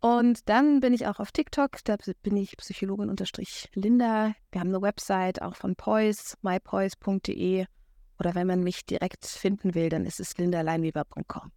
[0.01, 4.33] Und dann bin ich auch auf TikTok, da bin ich Psychologin-Linda.
[4.51, 7.65] Wir haben eine Website auch von Poise, mypoise.de.
[8.17, 11.51] Oder wenn man mich direkt finden will, dann ist es lindaleinweber.com.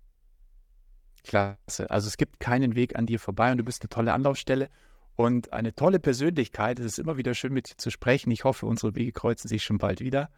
[1.24, 1.88] Klasse.
[1.90, 4.68] Also es gibt keinen Weg an dir vorbei und du bist eine tolle Anlaufstelle
[5.14, 6.80] und eine tolle Persönlichkeit.
[6.80, 8.30] Es ist immer wieder schön mit dir zu sprechen.
[8.32, 10.30] Ich hoffe, unsere Wege kreuzen sich schon bald wieder.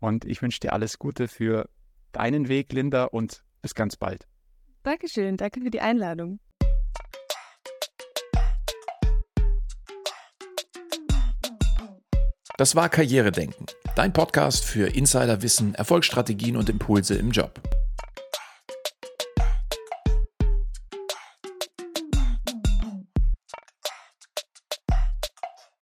[0.00, 1.68] Und ich wünsche dir alles Gute für
[2.12, 4.26] deinen Weg, Linda, und bis ganz bald.
[4.82, 5.36] Dankeschön.
[5.36, 6.40] Danke für die Einladung.
[12.56, 17.60] Das war Karrieredenken, dein Podcast für Insiderwissen, Erfolgsstrategien und Impulse im Job.